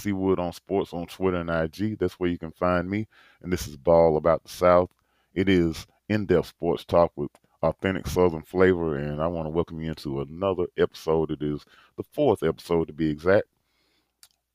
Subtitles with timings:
[0.00, 1.98] Seawood on Sports on Twitter and IG.
[1.98, 3.06] That's where you can find me.
[3.42, 4.90] And this is Ball About the South.
[5.34, 7.30] It is in depth sports talk with
[7.62, 8.96] authentic Southern flavor.
[8.96, 11.30] And I want to welcome you into another episode.
[11.30, 11.64] It is
[11.96, 13.46] the fourth episode to be exact.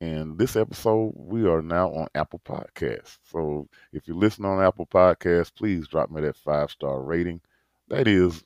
[0.01, 3.17] And this episode, we are now on Apple Podcasts.
[3.31, 7.41] So if you listen on Apple Podcasts, please drop me that five star rating.
[7.87, 8.43] That is,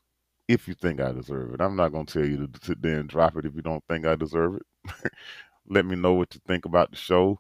[0.48, 1.62] if you think I deserve it.
[1.62, 3.84] I'm not going to tell you to sit there and drop it if you don't
[3.88, 5.12] think I deserve it.
[5.70, 7.40] Let me know what you think about the show.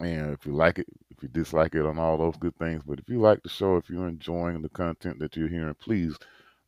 [0.00, 2.82] And if you like it, if you dislike it, on all those good things.
[2.86, 6.16] But if you like the show, if you're enjoying the content that you're hearing, please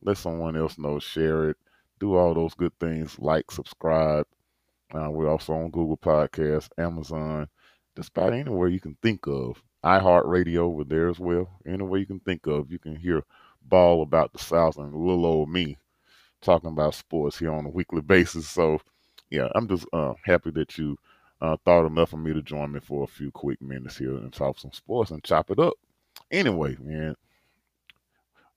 [0.01, 1.57] let someone else know, share it,
[1.99, 4.25] do all those good things, like, subscribe.
[4.93, 7.47] Uh, we're also on Google Podcasts, Amazon,
[7.95, 9.61] just about anywhere you can think of.
[9.83, 11.49] iHeartRadio over there as well.
[11.65, 13.23] Anywhere you can think of, you can hear
[13.63, 15.77] Ball about the South and little old me
[16.41, 18.49] talking about sports here on a weekly basis.
[18.49, 18.81] So,
[19.31, 20.97] yeah, I'm just uh, happy that you
[21.41, 24.31] uh, thought enough of me to join me for a few quick minutes here and
[24.31, 25.73] talk some sports and chop it up.
[26.29, 27.15] Anyway, man,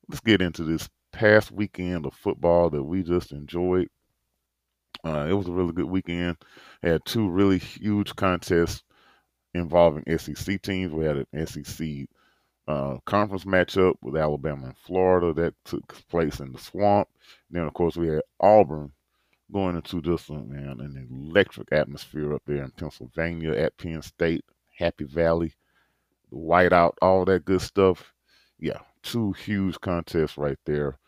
[0.08, 3.88] let's get into this past weekend of football that we just enjoyed.
[5.04, 6.36] Uh, it was a really good weekend.
[6.82, 8.82] Had two really huge contests
[9.54, 10.92] involving SEC teams.
[10.92, 12.06] We had an SEC
[12.66, 17.08] uh, conference matchup with Alabama and Florida that took place in the swamp.
[17.48, 18.92] And then, of course, we had Auburn
[19.52, 24.44] going into just man, an electric atmosphere up there in Pennsylvania at Penn State,
[24.78, 25.52] Happy Valley,
[26.30, 28.12] the whiteout, all that good stuff.
[28.58, 30.98] Yeah, two huge contests right there.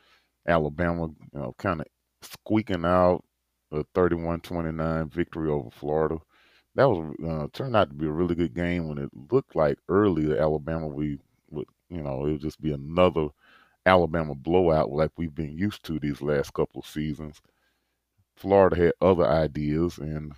[0.46, 1.86] Alabama, you know, kind of
[2.22, 3.24] squeaking out
[3.72, 6.18] a 31-29 victory over Florida.
[6.74, 9.78] That was uh, turned out to be a really good game when it looked like
[9.88, 11.18] early Alabama we
[11.50, 13.28] would, you know, it would just be another
[13.86, 17.40] Alabama blowout like we've been used to these last couple of seasons.
[18.36, 20.32] Florida had other ideas, and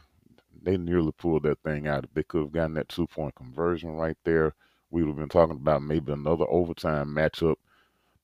[0.63, 2.05] they nearly pulled that thing out.
[2.05, 4.55] If they could have gotten that two point conversion right there,
[4.91, 7.57] we would have been talking about maybe another overtime matchup,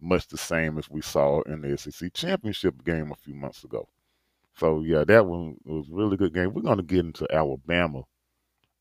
[0.01, 3.89] much the same as we saw in the SEC championship game a few months ago.
[4.57, 6.55] So yeah, that one was a really good game.
[6.55, 8.03] We're going to get into Alabama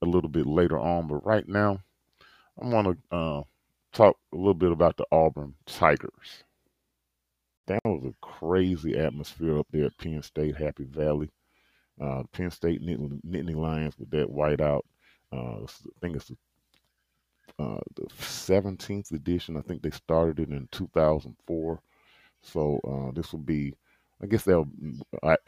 [0.02, 1.82] a little bit later on, but right now,
[2.62, 3.44] I want to uh,
[3.92, 6.44] talk a little bit about the Auburn Tigers
[7.68, 11.30] that was a crazy atmosphere up there at Penn State, Happy Valley.
[12.02, 14.82] Uh, Penn State Nittany, Lions with that whiteout.
[15.32, 16.38] Uh, I think it's the,
[17.64, 19.58] uh, the 17th edition.
[19.58, 21.80] I think they started it in 2004.
[22.42, 23.74] So uh, this will be,
[24.22, 24.66] I guess that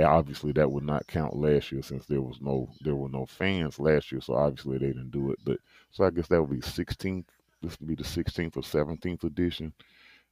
[0.03, 3.79] obviously that would not count last year since there was no there were no fans
[3.79, 4.21] last year.
[4.21, 5.39] So obviously they didn't do it.
[5.43, 5.59] But
[5.91, 7.25] so I guess that would be 16th.
[7.61, 9.73] This would be the 16th or 17th edition.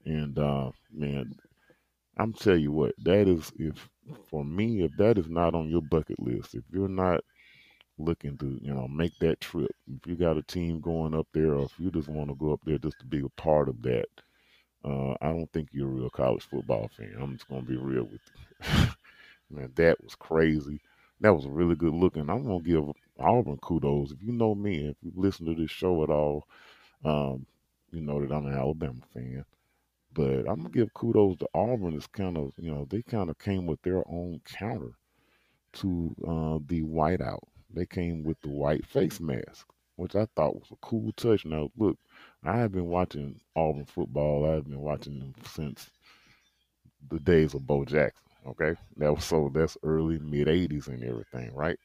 [0.06, 1.36] And uh, man,
[2.18, 3.90] I'm tell you what, that is if
[4.30, 7.22] for me, if that is not on your bucket list, if you're not
[7.98, 11.56] looking to, you know, make that trip, if you got a team going up there,
[11.56, 13.82] or if you just want to go up there just to be a part of
[13.84, 14.08] that,
[14.86, 17.16] uh, I don't think you're a real college football fan.
[17.20, 18.22] I'm just gonna be real with
[18.62, 18.88] you.
[19.58, 20.82] Man, that was crazy.
[21.22, 22.30] That was really good looking.
[22.30, 22.86] I'm gonna give
[23.20, 24.12] Auburn kudos.
[24.12, 26.48] If you know me, if you listen to this show at all,
[27.06, 27.46] um,
[27.92, 29.46] you know that I'm an Alabama fan.
[30.14, 31.96] But I'm gonna give kudos to Auburn.
[31.96, 34.92] It's kind of you know they kind of came with their own counter
[35.74, 37.44] to uh, the whiteout.
[37.74, 41.46] They came with the white face mask, which I thought was a cool touch.
[41.46, 41.98] Now look,
[42.44, 44.46] I have been watching Auburn football.
[44.50, 45.90] I've been watching them since
[47.10, 48.20] the days of Bo Jackson.
[48.46, 51.80] Okay, that was so that's early mid '80s and everything, right?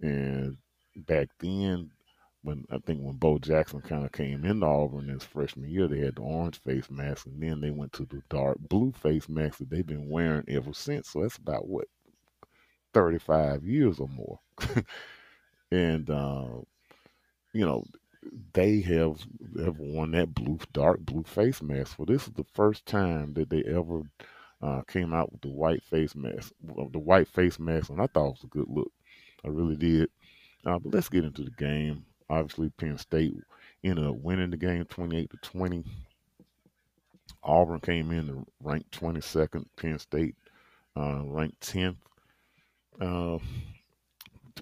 [0.00, 0.56] And
[0.96, 1.90] back then,
[2.44, 5.98] when I think when Bo Jackson kind of came into Auburn his freshman year, they
[6.00, 9.58] had the orange face mask, and then they went to the dark blue face mask
[9.58, 11.10] that they've been wearing ever since.
[11.10, 11.88] So that's about what
[12.92, 14.38] thirty five years or more,
[15.72, 16.48] and uh,
[17.54, 17.82] you know
[18.52, 19.18] they have
[19.58, 21.98] have worn that blue dark blue face mask.
[21.98, 24.02] Well, this is the first time that they ever
[24.60, 28.28] uh, came out with the white face mask, the white face mask, and I thought
[28.28, 28.92] it was a good look.
[29.44, 30.10] I really did.
[30.66, 32.04] Uh, but let's get into the game.
[32.30, 33.34] Obviously, Penn State
[33.82, 35.84] ended up winning the game 28 to 20.
[37.42, 39.66] Auburn came in to rank 22nd.
[39.76, 40.34] Penn State
[40.96, 41.96] uh, ranked 10th.
[43.00, 43.38] Uh,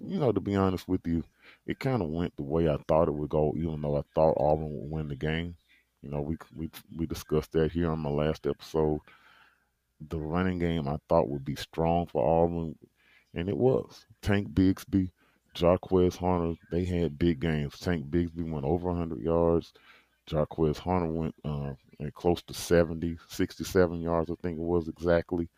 [0.05, 1.23] you know, to be honest with you,
[1.67, 4.37] it kind of went the way I thought it would go, even though I thought
[4.39, 5.55] Auburn would win the game.
[6.03, 9.01] You know, we we we discussed that here on my last episode.
[10.09, 12.75] The running game I thought would be strong for Auburn,
[13.35, 14.05] and it was.
[14.21, 15.11] Tank Bigsby
[15.55, 17.79] Jarquez Hunter, they had big games.
[17.79, 19.73] Tank Bigsby went over 100 yards.
[20.27, 21.75] Jarquez Hunter went uh,
[22.15, 25.49] close to 70, 67 yards, I think it was exactly.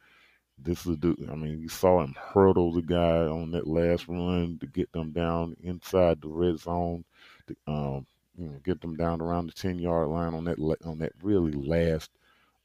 [0.56, 4.56] This is the I mean, you saw him hurdle the guy on that last run
[4.60, 7.04] to get them down inside the red zone,
[7.48, 8.06] to, um,
[8.38, 11.52] you know, get them down around the ten yard line on that on that really
[11.52, 12.10] last,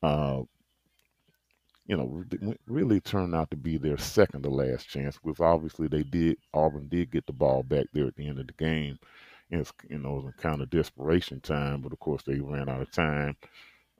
[0.03, 0.43] uh,
[1.89, 2.23] you know,
[2.67, 6.87] really turned out to be their second to last chance because obviously they did Auburn
[6.87, 8.99] did get the ball back there at the end of the game.
[9.51, 12.69] And it's, you know, it was kind of desperation time, but of course they ran
[12.69, 13.35] out of time.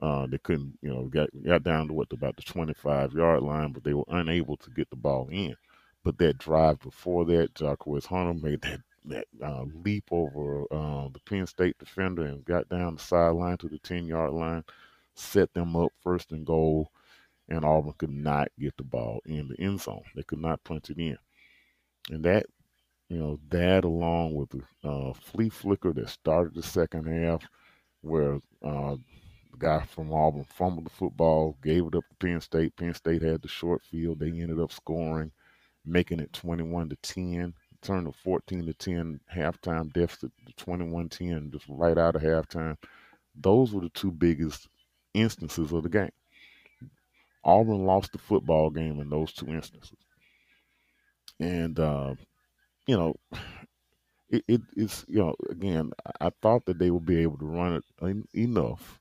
[0.00, 3.72] Uh, they couldn't, you know, got got down to what about the 25 yard line,
[3.72, 5.56] but they were unable to get the ball in.
[6.04, 11.20] But that drive before that, Jarquez Hunter made that that uh, leap over uh, the
[11.26, 14.64] Penn State defender and got down the sideline to the 10 yard line,
[15.14, 16.92] set them up first and goal,
[17.50, 20.02] and Auburn could not get the ball in the end zone.
[20.14, 21.18] They could not punch it in.
[22.10, 22.46] And that,
[23.08, 27.42] you know, that along with the uh, flea flicker that started the second half,
[28.02, 28.96] where uh,
[29.50, 32.76] the guy from Auburn fumbled the football, gave it up to Penn State.
[32.76, 34.20] Penn State had the short field.
[34.20, 35.32] They ended up scoring,
[35.84, 37.52] making it 21 to 10.
[37.82, 42.76] Turned a 14 to 10 halftime deficit to 21 10 just right out of halftime.
[43.34, 44.68] Those were the two biggest
[45.14, 46.10] instances of the game.
[47.44, 49.96] Auburn lost the football game in those two instances.
[51.38, 52.14] And, uh,
[52.86, 53.14] you know,
[54.30, 57.82] it, it, it's, you know, again, I thought that they would be able to run
[58.02, 59.00] it enough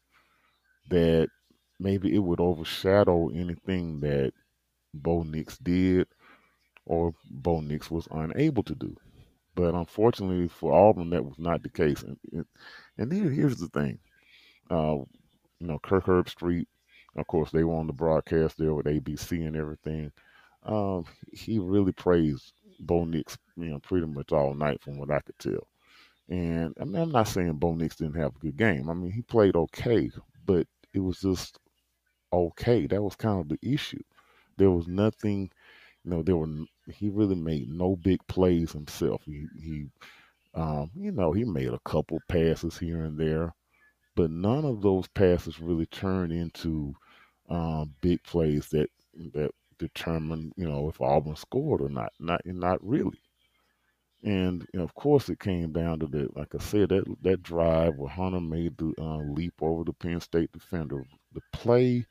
[0.90, 1.30] that
[1.80, 4.34] maybe it would overshadow anything that
[4.94, 6.08] Bo Nix did
[6.86, 8.96] or Bo Nix was unable to do.
[9.56, 12.04] But unfortunately for Auburn, that was not the case.
[12.04, 12.46] And,
[12.98, 14.00] and here, here's the thing.
[14.70, 14.98] Uh,
[15.60, 16.66] you know, Kirk Herbstreit,
[17.16, 20.12] of course, they were on the broadcast there with ABC and everything.
[20.64, 25.20] Um, he really praised Bo Nix, you know, pretty much all night from what I
[25.20, 25.68] could tell.
[26.30, 28.90] And I mean, I'm not saying Bo Nix didn't have a good game.
[28.90, 30.12] I mean, he played okay,
[30.46, 31.60] but it was just
[32.34, 32.88] okay.
[32.88, 34.04] That was kind of the issue.
[34.58, 35.52] There was nothing,
[36.04, 36.48] you know, there were
[36.92, 39.24] he really made no big plays himself.
[39.26, 39.88] He he
[40.56, 43.54] um, you know, he made a couple passes here and there,
[44.20, 46.94] but none of those passes really turned into
[47.50, 48.90] um, big plays that
[49.34, 52.12] that determine, you know, if Auburn scored or not.
[52.20, 53.18] Not not really.
[54.22, 56.36] And you know, of course, it came down to that.
[56.36, 60.20] Like I said, that that drive where Hunter made the uh, leap over the Penn
[60.20, 61.06] State defender.
[61.34, 62.06] The play,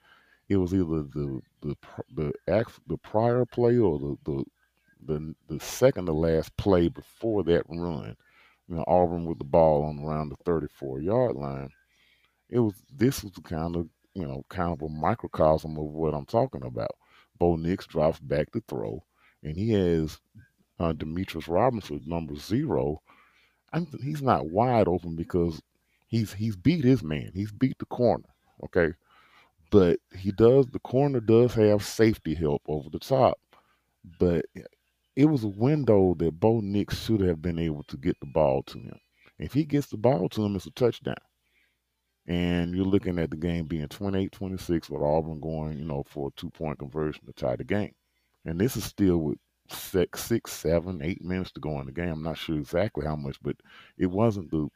[0.49, 1.77] it was either the the
[2.15, 4.45] the act, the prior play or the, the
[5.05, 8.17] the the second to last play before that run.
[8.67, 11.69] You know, Auburn with the ball on around the 34 yard line.
[12.51, 16.27] It was this was kind of you know kind of a microcosm of what I'm
[16.27, 16.93] talking about.
[17.39, 19.05] Bo Nix drops back to throw,
[19.43, 20.21] and he has
[20.81, 23.01] uh, Demetris Robinson, number zero,
[23.73, 25.61] I'm, he's not wide open because
[26.07, 27.31] he's he's beat his man.
[27.35, 28.29] He's beat the corner.
[28.65, 28.95] Okay,
[29.71, 30.67] but he does.
[30.67, 33.39] The corner does have safety help over the top,
[34.19, 34.47] but
[35.17, 38.63] it was a window that Bo Nix should have been able to get the ball
[38.65, 38.99] to him.
[39.39, 41.15] If he gets the ball to him, it's a touchdown.
[42.29, 46.41] And you're looking at the game being 28-26 with Auburn going, you know, for a
[46.41, 47.95] two-point conversion to tie the game.
[48.45, 49.39] And this is still with
[49.71, 52.11] six, six, seven, eight minutes to go in the game.
[52.11, 53.57] I'm not sure exactly how much, but
[53.97, 54.69] it wasn't the,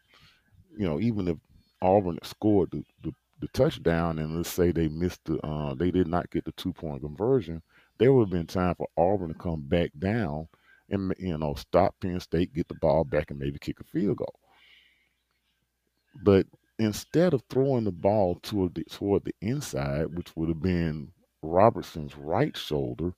[0.79, 1.37] you know, even if
[1.83, 6.07] Auburn scored the, the, the touchdown and let's say they missed the, uh, they did
[6.07, 7.63] not get the two point conversion,
[7.99, 10.49] there would have been time for Auburn to come back down
[10.89, 14.17] and, you know, stop Penn State, get the ball back, and maybe kick a field
[14.17, 14.35] goal.
[16.23, 16.47] But
[16.83, 21.13] instead of throwing the ball toward the, toward the inside, which would have been
[21.43, 23.13] Robertson's right shoulder,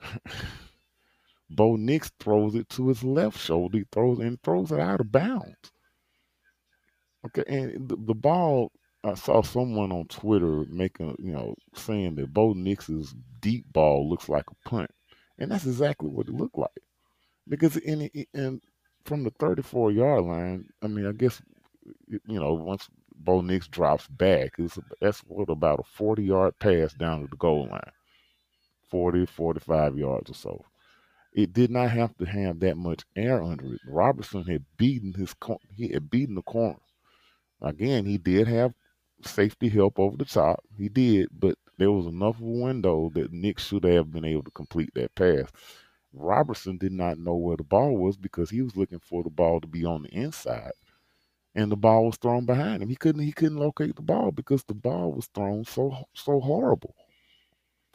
[1.50, 3.78] Bo Nix throws it to his left shoulder.
[3.78, 5.72] He throws and throws it out of bounds.
[7.26, 8.72] Okay, and the, the ball.
[9.04, 14.28] I saw someone on Twitter making, you know, saying that Bo Nix's deep ball looks
[14.28, 14.90] like a punt,
[15.38, 16.70] and that's exactly what it looked like.
[17.48, 18.60] Because in and
[19.04, 21.40] from the 34 yard line, I mean, I guess
[22.08, 26.94] you know once Bo Nix drops back, it's, that's what about a 40 yard pass
[26.94, 27.92] down to the goal line,
[28.90, 30.64] 40, 45 yards or so
[31.36, 33.80] it did not have to have that much air under it.
[33.86, 35.34] Robertson had beaten his
[35.76, 36.80] he had beaten the corner.
[37.60, 38.72] Again, he did have
[39.22, 40.64] safety help over the top.
[40.78, 44.44] He did, but there was enough of a window that Nix should have been able
[44.44, 45.50] to complete that pass.
[46.14, 49.60] Robertson did not know where the ball was because he was looking for the ball
[49.60, 50.72] to be on the inside,
[51.56, 52.88] and the ball was thrown behind him.
[52.88, 56.94] He couldn't he couldn't locate the ball because the ball was thrown so so horrible.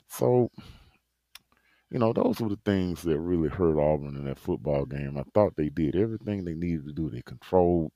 [0.10, 0.52] So
[1.92, 5.18] you know, those were the things that really hurt Auburn in that football game.
[5.18, 7.10] I thought they did everything they needed to do.
[7.10, 7.92] They controlled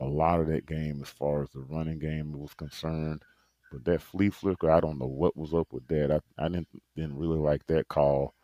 [0.00, 3.22] a lot of that game as far as the running game was concerned.
[3.70, 6.10] But that flea flicker, I don't know what was up with that.
[6.10, 8.34] I, I didn't didn't really like that call.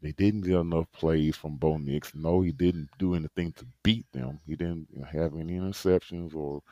[0.00, 2.14] They didn't get enough plays from Bo Nix.
[2.14, 4.40] No, he didn't do anything to beat them.
[4.46, 6.62] He didn't have any interceptions or,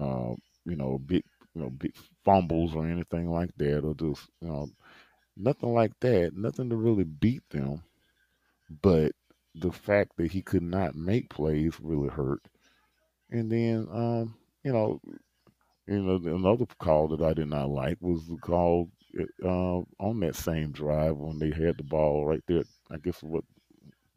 [0.00, 1.94] uh, you know, big, you know, big
[2.24, 4.68] fumbles or anything like that, or just, you know,
[5.36, 6.36] nothing like that.
[6.36, 7.82] Nothing to really beat them.
[8.82, 9.12] But
[9.54, 12.42] the fact that he could not make plays really hurt.
[13.30, 15.00] And then, um, you know,
[15.86, 18.90] you know, another call that I did not like was the call
[19.44, 22.64] uh, on that same drive when they had the ball right there.
[22.90, 23.44] I guess what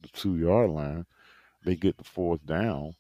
[0.02, 1.06] the two yard line,
[1.64, 2.96] they get the fourth down.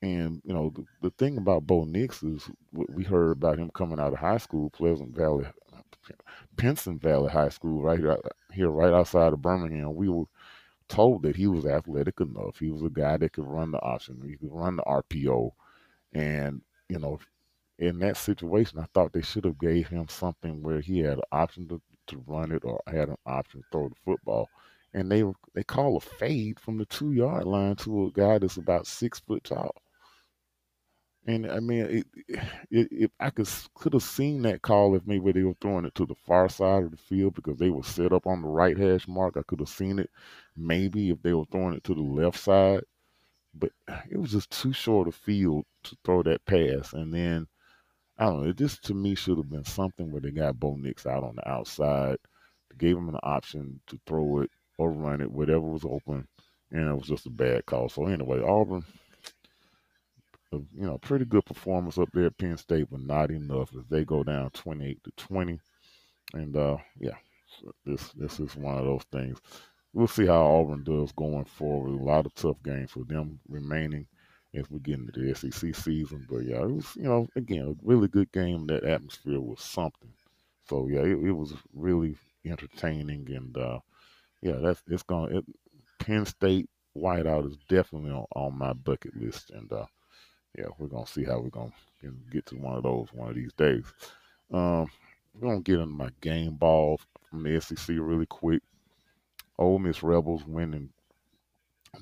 [0.00, 3.98] And you know the, the thing about Bo Nix is we heard about him coming
[3.98, 5.46] out of high school, Pleasant Valley,
[6.56, 8.16] Pinson Valley High School, right here,
[8.52, 9.96] here right outside of Birmingham.
[9.96, 10.26] We were
[10.88, 12.58] told that he was athletic enough.
[12.58, 15.50] He was a guy that could run the option, he could run the RPO,
[16.12, 17.18] and you know
[17.78, 21.24] in that situation, I thought they should have gave him something where he had an
[21.32, 24.48] option to, to run it or had an option to throw the football.
[24.94, 25.22] And they
[25.54, 29.20] they call a fade from the two yard line to a guy that's about six
[29.20, 29.74] foot tall.
[31.26, 32.04] And I mean,
[32.70, 35.94] it, it, I could could have seen that call if maybe they were throwing it
[35.96, 38.78] to the far side of the field because they were set up on the right
[38.78, 39.36] hash mark.
[39.36, 40.10] I could have seen it
[40.56, 42.84] maybe if they were throwing it to the left side,
[43.54, 43.72] but
[44.10, 46.94] it was just too short a field to throw that pass.
[46.94, 47.46] And then
[48.18, 48.52] I don't know.
[48.52, 51.48] This to me should have been something where they got Bo Nix out on the
[51.48, 52.16] outside,
[52.76, 56.26] gave him an option to throw it or run it, whatever was open,
[56.72, 57.88] and it was just a bad call.
[57.88, 58.84] So anyway, Auburn,
[60.52, 64.04] you know, pretty good performance up there at Penn State, but not enough as they
[64.04, 65.60] go down 28 to 20.
[66.34, 67.16] And uh, yeah,
[67.84, 69.38] this this is one of those things.
[69.92, 71.90] We'll see how Auburn does going forward.
[71.92, 74.06] A lot of tough games for them remaining
[74.54, 76.26] as we get into the SEC season.
[76.28, 78.66] But yeah, it was, you know, again, a really good game.
[78.66, 80.12] That atmosphere was something.
[80.68, 83.28] So yeah, it, it was really entertaining.
[83.34, 83.80] And uh,
[84.42, 85.44] yeah, that's it's going to,
[85.98, 89.50] Penn State whiteout is definitely on, on my bucket list.
[89.50, 89.86] And uh,
[90.56, 91.50] yeah, we're to see how we're
[92.02, 93.84] to get to one of those one of these days.
[94.52, 94.90] Um,
[95.34, 98.62] we're to get into my game ball from the SEC really quick.
[99.58, 100.90] Ole Miss Rebels winning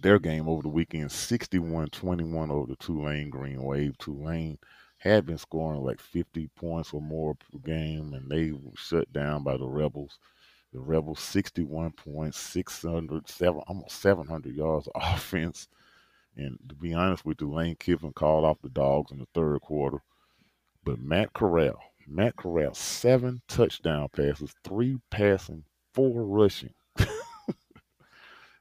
[0.01, 3.97] their game over the weekend 61-21 over the Tulane Green Wave.
[3.99, 4.59] Tulane
[4.99, 9.43] had been scoring like 50 points or more per game, and they were shut down
[9.45, 10.19] by the Rebels.
[10.73, 15.69] The Rebels 61 points, 600, seven, almost 700 yards of offense.
[16.37, 19.61] And to be honest with you, Lane Kiffin called off the dogs in the third
[19.63, 20.03] quarter.
[20.85, 25.65] But Matt Corral, Matt Corral, seven touchdown passes, three passing,
[25.95, 26.75] four rushing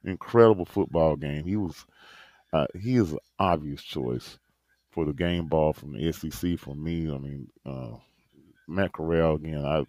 [0.08, 1.46] incredible football game.
[1.46, 1.86] He was
[2.54, 4.40] uh, he is an obvious choice
[4.92, 7.12] for the game ball from the SEC for me.
[7.12, 7.98] I mean, uh,
[8.68, 9.66] Matt Corral again.
[9.66, 9.86] I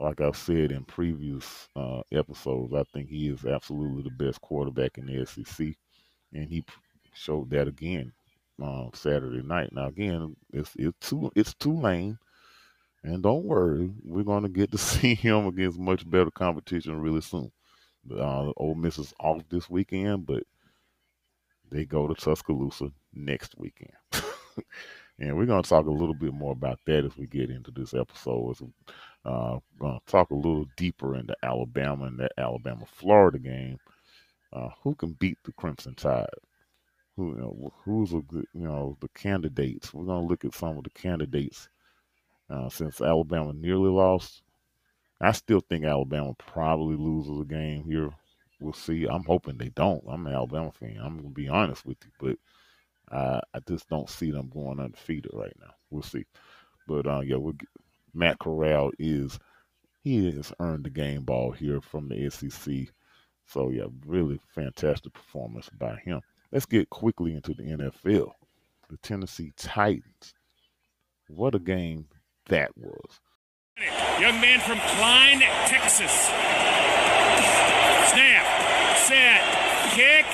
[0.00, 4.98] like I've said in previous uh, episodes, I think he is absolutely the best quarterback
[4.98, 5.68] in the SEC,
[6.32, 6.64] and he
[7.14, 8.12] showed that again
[8.62, 9.70] uh, Saturday night.
[9.72, 12.18] Now again, it's it's two it's Tulane,
[13.04, 17.22] and don't worry, we're going to get to see him against much better competition really
[17.22, 17.50] soon.
[18.12, 20.44] Uh, Ole Miss is off this weekend, but
[21.70, 23.92] they go to Tuscaloosa next weekend.
[25.18, 27.70] and we're going to talk a little bit more about that as we get into
[27.70, 28.56] this episode.
[29.24, 33.78] Uh, we're going to talk a little deeper into Alabama and that Alabama Florida game.
[34.52, 36.26] Uh, who can beat the Crimson Tide?
[37.16, 39.92] Who you know, who's a good, you know the candidates?
[39.92, 41.68] We're going to look at some of the candidates
[42.48, 44.42] uh, since Alabama nearly lost.
[45.20, 48.10] I still think Alabama probably loses a game here.
[48.60, 49.06] We'll see.
[49.06, 50.04] I'm hoping they don't.
[50.08, 50.98] I'm an Alabama fan.
[51.02, 52.10] I'm gonna be honest with you,
[53.08, 55.72] but uh, I just don't see them going undefeated right now.
[55.90, 56.24] We'll see.
[56.86, 57.68] But uh, yeah, we'll get,
[58.14, 59.38] Matt Corral is
[60.02, 62.88] he has earned the game ball here from the SEC.
[63.46, 66.20] So yeah, really fantastic performance by him.
[66.52, 68.30] Let's get quickly into the NFL.
[68.88, 70.34] The Tennessee Titans.
[71.28, 72.06] What a game
[72.46, 73.20] that was.
[74.18, 76.10] Young man from Klein, Texas.
[78.08, 78.46] Snap,
[78.96, 79.42] set,
[79.90, 80.24] kick.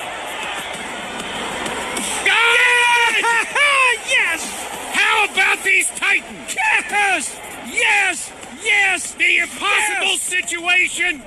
[2.23, 3.19] Yes!
[4.09, 4.67] yes!
[4.93, 6.55] How about these Titans?
[6.55, 7.39] Yes!
[7.67, 8.31] Yes!
[8.63, 9.11] Yes!
[9.15, 10.21] The impossible yes!
[10.21, 11.21] situation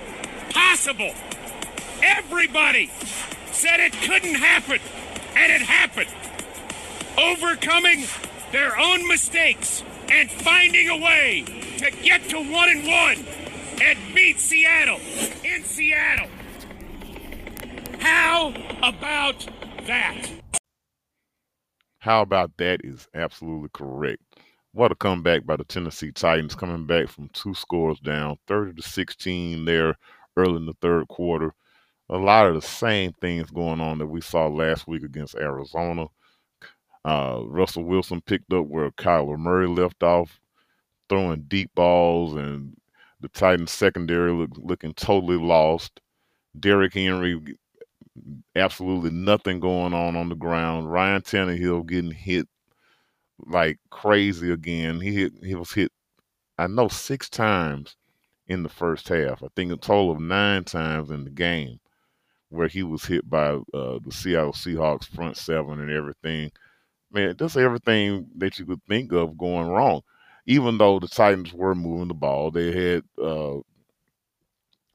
[0.49, 1.12] possible.
[2.02, 2.90] Everybody
[3.52, 4.78] said it couldn't happen,
[5.37, 6.08] and it happened.
[7.18, 8.06] Overcoming
[8.52, 11.44] their own mistakes and finding a way
[11.78, 13.26] to get to one and one
[13.82, 15.00] and beat Seattle
[15.44, 16.28] in Seattle.
[18.00, 19.46] How about
[19.86, 20.28] that?
[21.98, 24.22] How about that is absolutely correct.
[24.72, 28.82] what a comeback by the Tennessee Titans, coming back from two scores down, 30 to
[28.82, 29.96] 16 there
[30.36, 31.54] early in the third quarter.
[32.10, 36.06] A lot of the same things going on that we saw last week against Arizona.
[37.06, 40.40] Uh, Russell Wilson picked up where Kyler Murray left off,
[41.08, 42.76] throwing deep balls, and
[43.20, 46.00] the Titans secondary look, looking totally lost.
[46.58, 47.40] Derrick Henry,
[48.56, 50.90] absolutely nothing going on on the ground.
[50.90, 52.48] Ryan Tannehill getting hit
[53.38, 55.00] like crazy again.
[55.00, 55.92] He hit, he was hit,
[56.58, 57.94] I know, six times
[58.48, 59.44] in the first half.
[59.44, 61.78] I think a total of nine times in the game
[62.48, 66.50] where he was hit by uh, the Seattle Seahawks front seven and everything.
[67.10, 70.02] Man, just everything that you could think of going wrong.
[70.46, 73.56] Even though the Titans were moving the ball, they had uh,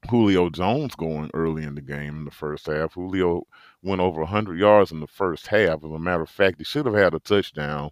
[0.09, 2.93] Julio Jones going early in the game in the first half.
[2.93, 3.43] Julio
[3.81, 5.83] went over 100 yards in the first half.
[5.83, 7.91] As a matter of fact, he should have had a touchdown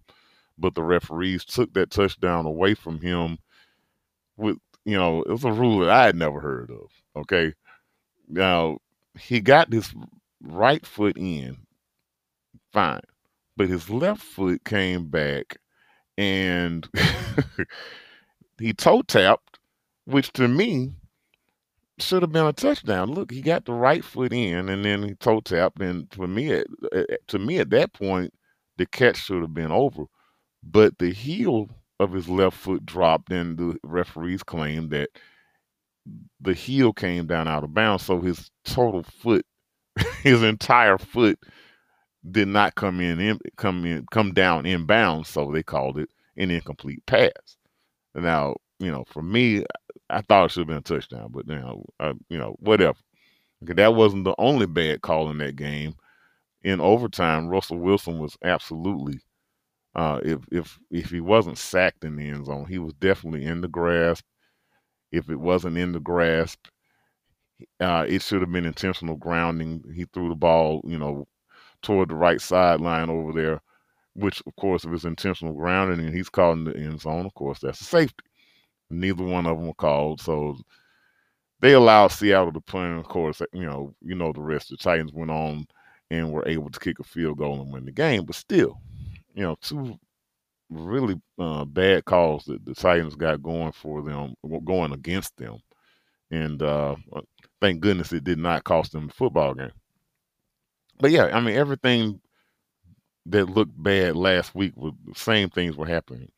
[0.60, 3.40] but the referees took that touchdown away from him
[4.38, 6.92] with you know it was a rule that I had never heard of.
[7.16, 7.54] Okay,
[8.28, 8.80] now
[9.20, 9.94] he got his
[10.42, 11.58] right foot in,
[12.74, 13.02] fine,
[13.60, 15.58] but his left foot came back
[16.18, 16.90] and
[18.60, 19.60] he toe tapped,
[20.06, 20.94] which to me
[22.00, 23.12] should have been a touchdown.
[23.12, 26.64] Look, he got the right foot in, and then he toe tapped, and for me,
[27.28, 28.34] to me at that point,
[28.78, 30.06] the catch should have been over
[30.64, 35.10] but the heel of his left foot dropped, and the referees claimed that
[36.40, 39.46] the heel came down out of bounds, so his total foot,
[40.24, 41.40] his entire foot,
[42.30, 46.52] did not come in, in come in come down inbounds, so they called it an
[46.52, 47.32] incomplete pass.
[48.16, 49.64] Now, you know, for me,
[50.10, 52.98] I thought it should have been a touchdown, but you uh, you know, whatever.
[53.64, 55.96] Okay, that wasn't the only bad call in that game.
[56.64, 59.20] In overtime, Russell Wilson was absolutely
[59.96, 63.62] uh, if if if he wasn't sacked in the end zone, he was definitely in
[63.62, 64.24] the grasp.
[65.12, 66.68] If it wasn't in the grasp,
[67.80, 69.84] uh, it should have been intentional grounding.
[69.94, 71.28] He threw the ball, you know,
[71.82, 73.62] toward the right sideline over there,
[74.14, 77.34] which of course, if it's intentional grounding and he's caught in the end zone, of
[77.34, 78.26] course, that's a safety.
[78.90, 80.58] Neither one of them were called, so
[81.62, 82.86] they allowed Seattle to play.
[82.86, 84.72] And of course, you know, you know the rest.
[84.72, 85.68] Of the Titans went on
[86.10, 88.82] and were able to kick a field goal and win the game, but still,
[89.36, 89.98] you know, two
[90.70, 95.60] really uh, bad calls that the Titans got going for them, going against them.
[96.32, 97.22] And uh, uh,
[97.60, 99.72] thank goodness it did not cost them the football game.
[101.00, 102.22] But yeah, I mean, everything
[103.28, 106.32] that looked bad last week was the same things were happening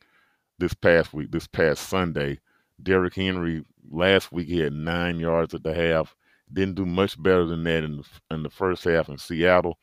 [0.58, 2.38] this past week, this past Sunday.
[2.82, 6.16] Derrick Henry last week he had nine yards at the half.
[6.52, 9.78] Didn't do much better than that in the in the first half in Seattle.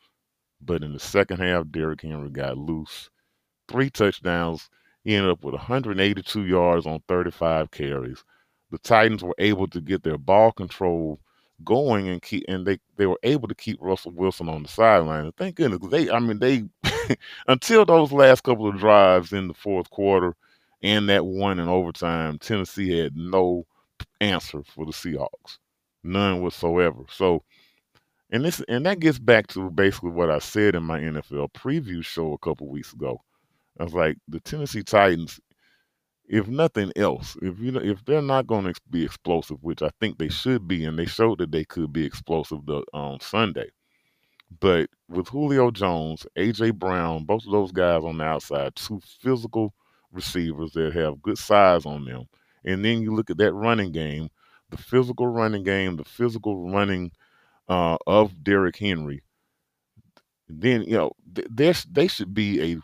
[0.60, 3.10] But in the second half, Derrick Henry got loose.
[3.68, 4.70] Three touchdowns.
[5.04, 8.24] He ended up with 182 yards on 35 carries.
[8.70, 11.20] The Titans were able to get their ball control
[11.64, 15.24] going and keep and they they were able to keep Russell Wilson on the sideline.
[15.24, 16.64] And thank goodness they I mean they
[17.48, 20.36] until those last couple of drives in the fourth quarter
[20.82, 23.66] and that one in overtime, Tennessee had no
[24.20, 25.58] answer for the Seahawks.
[26.02, 27.04] None whatsoever.
[27.10, 27.42] So
[28.30, 32.04] and this and that gets back to basically what I said in my NFL preview
[32.04, 33.20] show a couple weeks ago.
[33.78, 35.40] I was like, the Tennessee Titans,
[36.30, 39.90] if nothing else, if you know, if they're not going to be explosive, which I
[39.98, 43.68] think they should be, and they showed that they could be explosive the, on Sunday,
[44.60, 49.74] but with Julio Jones, AJ Brown, both of those guys on the outside, two physical
[50.12, 52.28] receivers that have good size on them,
[52.64, 54.30] and then you look at that running game,
[54.70, 57.10] the physical running game, the physical running
[57.68, 59.20] uh, of Derrick Henry,
[60.48, 62.76] then you know they they should be a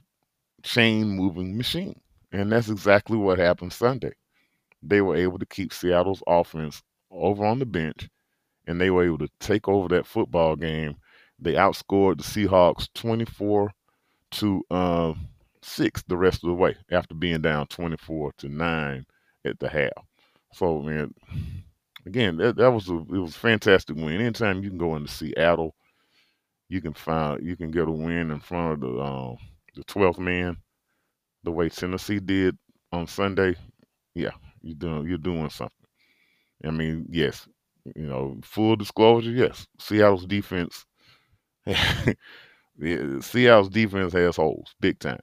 [0.64, 2.00] chain moving machine,
[2.32, 4.12] and that's exactly what happened Sunday.
[4.82, 8.08] They were able to keep Seattle's offense over on the bench,
[8.66, 10.96] and they were able to take over that football game.
[11.38, 13.70] They outscored the Seahawks twenty four
[14.32, 15.14] to uh,
[15.62, 19.06] six the rest of the way after being down twenty four to nine
[19.44, 20.06] at the half.
[20.52, 21.12] So man,
[22.06, 24.20] again, that, that was a it was a fantastic win.
[24.20, 25.74] Anytime you can go into Seattle,
[26.68, 29.36] you can find you can get a win in front of the um,
[29.74, 30.56] the twelfth man,
[31.46, 32.58] the way Tennessee did
[32.92, 33.56] on Sunday.
[34.14, 34.32] Yeah,
[34.62, 35.72] you're doing you're doing something.
[36.64, 37.48] I mean, yes,
[37.96, 40.86] you know, full disclosure, yes, Seattle's defense.
[43.20, 45.20] Seattle's defense has holes, big time.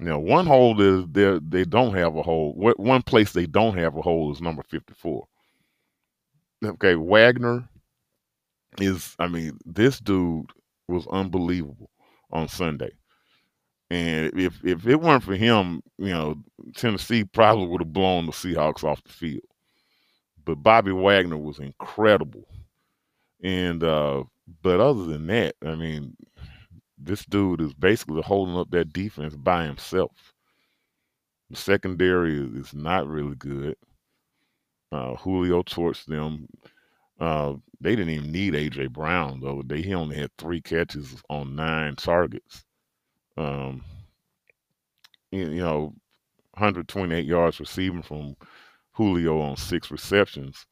[0.00, 2.54] Now, one hole is they they don't have a hole.
[2.76, 5.26] One place they don't have a hole is number fifty four
[6.64, 7.68] okay, Wagner
[8.80, 10.50] is, I mean, this dude
[10.88, 11.90] was unbelievable
[12.30, 12.90] on Sunday.
[13.90, 16.36] And if if it weren't for him, you know,
[16.76, 19.42] Tennessee probably would have blown the Seahawks off the field.
[20.44, 22.46] But Bobby Wagner was incredible.
[23.42, 24.24] And uh
[24.62, 26.16] but other than that, I mean,
[26.98, 30.34] this dude is basically holding up that defense by himself.
[31.50, 33.76] The secondary is, not really good.
[34.92, 36.46] Uh, Julio torched them.
[37.18, 39.62] Uh, they didn't even need AJ Brown though.
[39.64, 42.64] They he only had three catches on nine targets.
[43.40, 43.82] Um,
[45.30, 45.94] you, you know,
[46.54, 48.36] 128 yards receiving from
[48.92, 50.66] Julio on six receptions.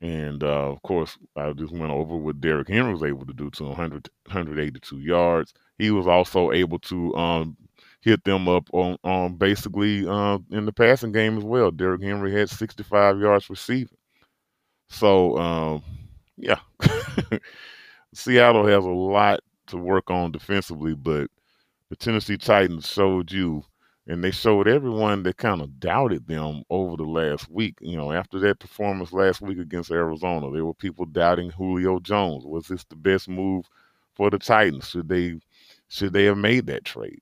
[0.00, 3.50] And uh, of course, I just went over what Derrick Henry was able to do
[3.50, 5.54] to 100, 182 yards.
[5.78, 7.56] He was also able to um,
[8.02, 11.70] hit them up on, on basically uh, in the passing game as well.
[11.70, 13.96] Derrick Henry had 65 yards receiving.
[14.88, 15.82] So, um,
[16.36, 16.60] yeah,
[18.14, 21.30] Seattle has a lot to work on defensively, but
[21.94, 23.62] the Tennessee Titans sold you
[24.08, 27.76] and they sold everyone that kind of doubted them over the last week.
[27.80, 32.44] You know, after that performance last week against Arizona, there were people doubting Julio Jones.
[32.44, 33.66] Was this the best move
[34.16, 34.88] for the Titans?
[34.88, 35.38] Should they
[35.86, 37.20] should they have made that trade?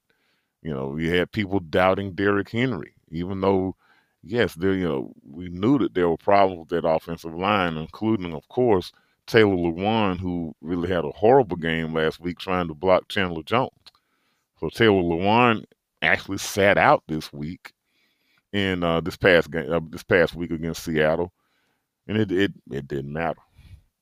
[0.63, 3.77] You know, we had people doubting Derrick Henry, even though
[4.23, 8.33] yes, there you know, we knew that there were problems with that offensive line, including
[8.33, 8.91] of course
[9.27, 13.73] Taylor Lewan, who really had a horrible game last week trying to block Chandler Jones.
[14.63, 15.65] So Taylor Lewan
[16.03, 17.73] actually sat out this week
[18.53, 21.33] in uh, this past game, uh, this past week against Seattle,
[22.07, 23.41] and it it it didn't matter.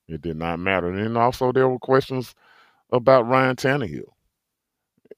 [0.06, 0.92] It did not matter.
[0.92, 2.34] And also there were questions
[2.92, 4.10] about Ryan Tannehill.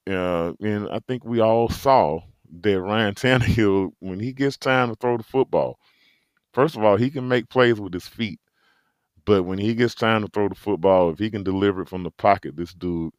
[0.08, 2.20] Uh, and I think we all saw
[2.60, 5.80] that Ryan Tannehill, when he gets time to throw the football,
[6.52, 8.38] first of all, he can make plays with his feet.
[9.24, 12.04] But when he gets time to throw the football, if he can deliver it from
[12.04, 13.12] the pocket, this dude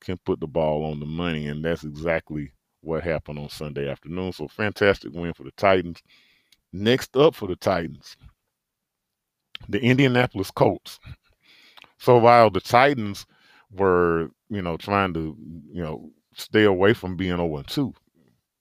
[0.00, 1.46] can put the ball on the money.
[1.48, 4.32] And that's exactly what happened on Sunday afternoon.
[4.32, 6.02] So fantastic win for the Titans.
[6.72, 8.16] Next up for the Titans,
[9.68, 10.98] the Indianapolis Colts.
[11.98, 13.26] So while the Titans
[13.72, 15.36] were, you know, trying to,
[15.72, 17.94] you know, stay away from being 0 2,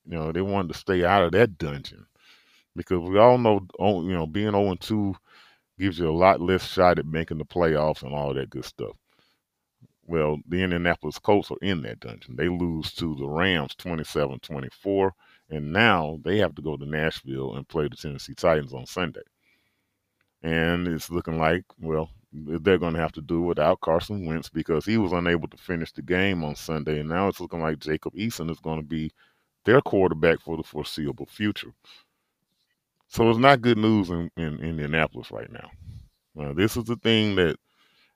[0.05, 2.05] you know, they wanted to stay out of that dungeon
[2.75, 5.15] because we all know, oh, you know, being 0 2
[5.79, 8.95] gives you a lot less shot at making the playoffs and all that good stuff.
[10.09, 12.35] Well, the Indianapolis Colts are in that dungeon.
[12.35, 15.13] They lose to the Rams 27 24.
[15.51, 19.21] And now they have to go to Nashville and play the Tennessee Titans on Sunday.
[20.41, 24.83] And it's looking like, well, they're going to have to do without Carson Wentz because
[24.83, 27.01] he was unable to finish the game on Sunday.
[27.01, 29.11] And now it's looking like Jacob Eason is going to be
[29.63, 31.73] their quarterback for the foreseeable future.
[33.09, 35.69] So it's not good news in, in, in Indianapolis right now.
[36.33, 37.57] Now, this is the thing that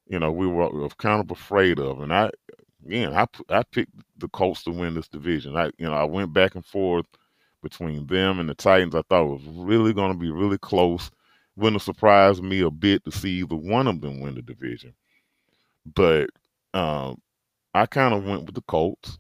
[0.08, 2.02] you know, we were, kind of afraid of.
[2.02, 2.30] And I,
[2.86, 5.56] again, I I picked the Colts to win this division.
[5.56, 7.06] I, you know, I went back and forth
[7.62, 8.96] between them and the Titans.
[8.96, 11.10] I thought it was really going to be really close.
[11.56, 14.94] Wouldn't have surprised me a bit to see either one of them win the division.
[15.96, 16.30] But
[16.74, 17.22] um,
[17.74, 19.18] I kind of went with the Colts.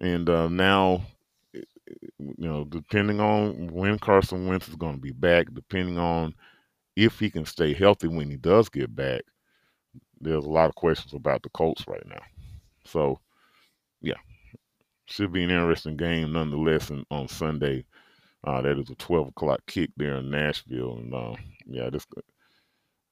[0.00, 1.02] And uh, now,
[1.52, 6.34] you know, depending on when Carson Wentz is going to be back, depending on
[6.96, 9.22] if he can stay healthy when he does get back,
[10.24, 12.22] there's a lot of questions about the Colts right now.
[12.84, 13.20] So,
[14.00, 14.14] yeah,
[15.06, 17.84] should be an interesting game nonetheless in, on Sunday.
[18.42, 20.98] Uh, that is a 12 o'clock kick there in Nashville.
[20.98, 21.34] And uh,
[21.66, 22.06] yeah, this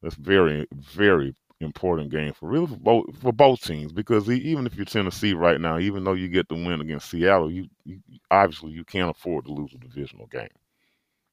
[0.02, 4.74] that's very, very important game for really for both, for both teams because even if
[4.74, 8.72] you're Tennessee right now, even though you get the win against Seattle, you, you obviously
[8.72, 10.48] you can't afford to lose a divisional game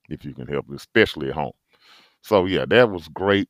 [0.07, 1.53] if you can help it, especially at home.
[2.21, 3.49] So yeah, that was great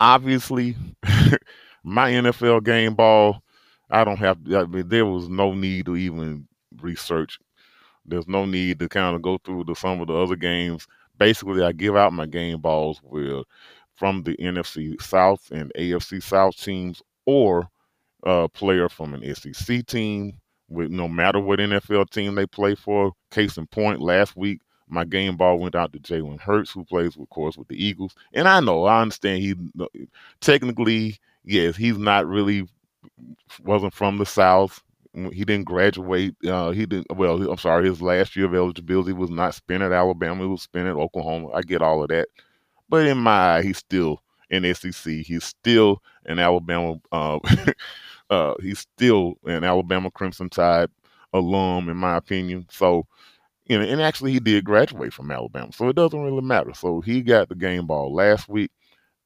[0.00, 0.76] obviously,
[1.84, 3.42] my NFL game ball,
[3.90, 4.38] I don't have.
[4.54, 6.46] I mean, there was no need to even
[6.80, 7.38] research.
[8.04, 10.86] There's no need to kind of go through the, some of the other games.
[11.18, 13.44] Basically, I give out my game balls with
[13.94, 17.68] from the NFC South and AFC South teams, or
[18.24, 20.38] a player from an SEC team.
[20.70, 23.12] With no matter what NFL team they play for.
[23.30, 27.16] Case in point, last week my game ball went out to Jalen Hurts, who plays,
[27.16, 28.14] of course, with the Eagles.
[28.32, 29.54] And I know, I understand he
[30.40, 32.68] technically, yes, he's not really
[33.62, 34.82] wasn't from the South.
[35.14, 36.36] He didn't graduate.
[36.46, 37.16] Uh, he didn't.
[37.16, 37.88] Well, I'm sorry.
[37.88, 40.44] His last year of eligibility was not spent at Alabama.
[40.44, 41.50] It was spent at Oklahoma.
[41.54, 42.28] I get all of that,
[42.88, 45.12] but in my eye, he's still in SEC.
[45.12, 47.00] He's still an Alabama.
[47.10, 47.38] Uh,
[48.30, 50.90] uh, he's still an Alabama Crimson Tide
[51.32, 52.66] alum, in my opinion.
[52.70, 53.06] So
[53.68, 56.72] you know, and actually he did graduate from Alabama, so it doesn't really matter.
[56.74, 58.70] So he got the game ball last week.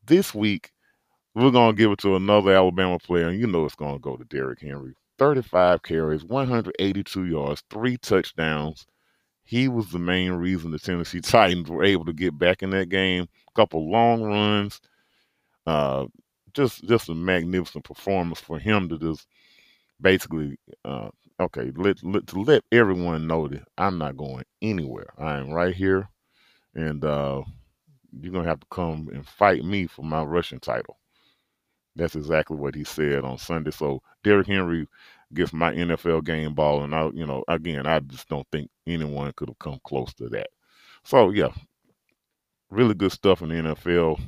[0.05, 0.73] This week,
[1.35, 4.25] we're gonna give it to another Alabama player, and you know it's gonna go to
[4.25, 4.95] Derrick Henry.
[5.19, 8.87] 35 carries, 182 yards, three touchdowns.
[9.45, 12.89] He was the main reason the Tennessee Titans were able to get back in that
[12.89, 13.25] game.
[13.25, 14.81] A couple long runs,
[15.67, 16.07] uh,
[16.55, 19.27] just just a magnificent performance for him to just
[20.01, 21.11] basically uh,
[21.43, 25.09] okay let, let to let everyone know that I'm not going anywhere.
[25.19, 26.09] I am right here,
[26.75, 27.43] and uh,
[28.21, 30.99] you're gonna have to come and fight me for my rushing title.
[31.97, 33.71] That's exactly what he said on Sunday.
[33.71, 34.89] So Derrick Henry
[35.35, 39.33] gets my NFL game ball, and I, you know, again, I just don't think anyone
[39.37, 40.49] could have come close to that.
[41.05, 41.53] So yeah,
[42.71, 44.21] really good stuff in the NFL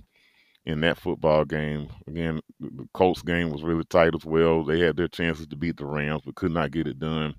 [0.66, 1.88] in that football game.
[2.06, 4.64] Again, the Colts game was really tight as well.
[4.64, 7.34] They had their chances to beat the Rams, but could not get it done.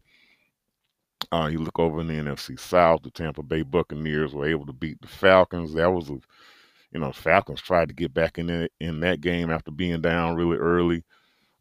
[1.31, 4.73] Uh, you look over in the NFC South, the Tampa Bay Buccaneers were able to
[4.73, 5.73] beat the Falcons.
[5.73, 6.19] That was a,
[6.91, 10.35] you know, Falcons tried to get back in it, in that game after being down
[10.35, 11.03] really early.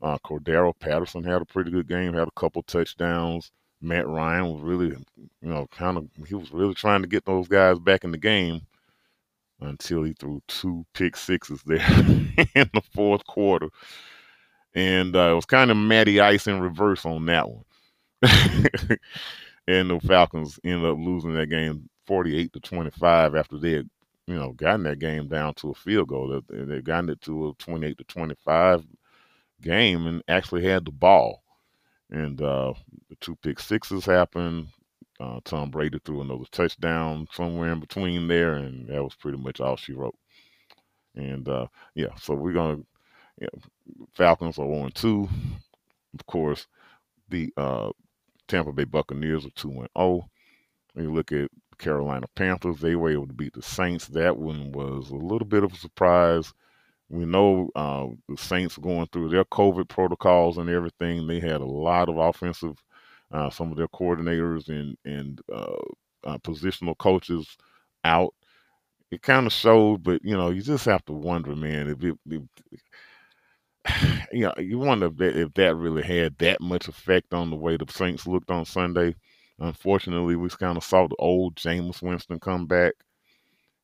[0.02, 3.52] Uh, Cordarrelle Patterson had a pretty good game, had a couple touchdowns.
[3.80, 7.48] Matt Ryan was really, you know, kind of he was really trying to get those
[7.48, 8.62] guys back in the game
[9.60, 11.78] until he threw two pick sixes there
[12.54, 13.68] in the fourth quarter.
[14.74, 17.64] And uh, it was kind of Matty Ice in reverse on that one.
[19.68, 23.90] and the Falcons ended up losing that game 48 to 25 after they had,
[24.26, 26.42] you know, gotten that game down to a field goal.
[26.48, 28.84] They, they gotten it to a 28 to 25
[29.62, 31.42] game and actually had the ball.
[32.10, 32.74] And uh,
[33.08, 34.68] the two pick sixes happened.
[35.20, 39.60] Uh, Tom Brady threw another touchdown somewhere in between there, and that was pretty much
[39.60, 40.16] all she wrote.
[41.14, 42.82] And uh, yeah, so we're gonna
[43.40, 43.48] yeah,
[44.12, 45.28] Falcons are on two.
[46.14, 46.66] Of course,
[47.28, 47.90] the uh,
[48.48, 49.88] Tampa Bay Buccaneers are two and zero.
[49.96, 50.24] Oh.
[50.92, 54.06] When you look at Carolina Panthers, they were able to beat the Saints.
[54.06, 56.52] That one was a little bit of a surprise.
[57.08, 61.26] We know uh, the Saints going through their COVID protocols and everything.
[61.26, 62.80] They had a lot of offensive
[63.32, 65.74] uh, some of their coordinators and and uh,
[66.24, 67.56] uh, positional coaches
[68.04, 68.34] out.
[69.10, 72.18] It kind of showed, but you know, you just have to wonder, man, if it,
[72.26, 72.42] if,
[74.32, 77.56] you know, you wonder if that, if that really had that much effect on the
[77.56, 79.14] way the Saints looked on Sunday.
[79.60, 82.94] Unfortunately, we kind of saw the old Jameis Winston come back.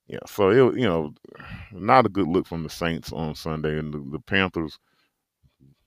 [0.09, 1.15] Yeah, so it you know,
[1.71, 4.79] not a good look from the Saints on Sunday, and the, the Panthers.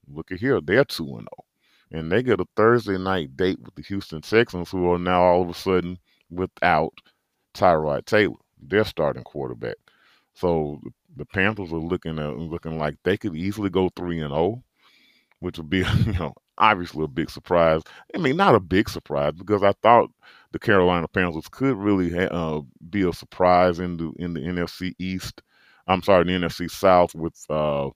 [0.08, 1.46] Look at here, they're two and zero.
[1.94, 5.44] And they get a Thursday night date with the Houston Texans, who are now all
[5.44, 6.00] of a sudden
[6.32, 6.94] without
[7.54, 9.76] Tyrod Taylor, their starting quarterback.
[10.34, 10.82] So
[11.16, 14.64] the Panthers are looking at looking like they could easily go three and zero, oh,
[15.40, 17.82] which would be you know obviously a big surprise.
[18.16, 20.10] I mean, not a big surprise because I thought
[20.52, 24.94] the Carolina Panthers could really ha- uh, be a surprise in the in the NFC
[25.00, 25.42] East.
[25.88, 27.90] I'm sorry, the NFC South with uh,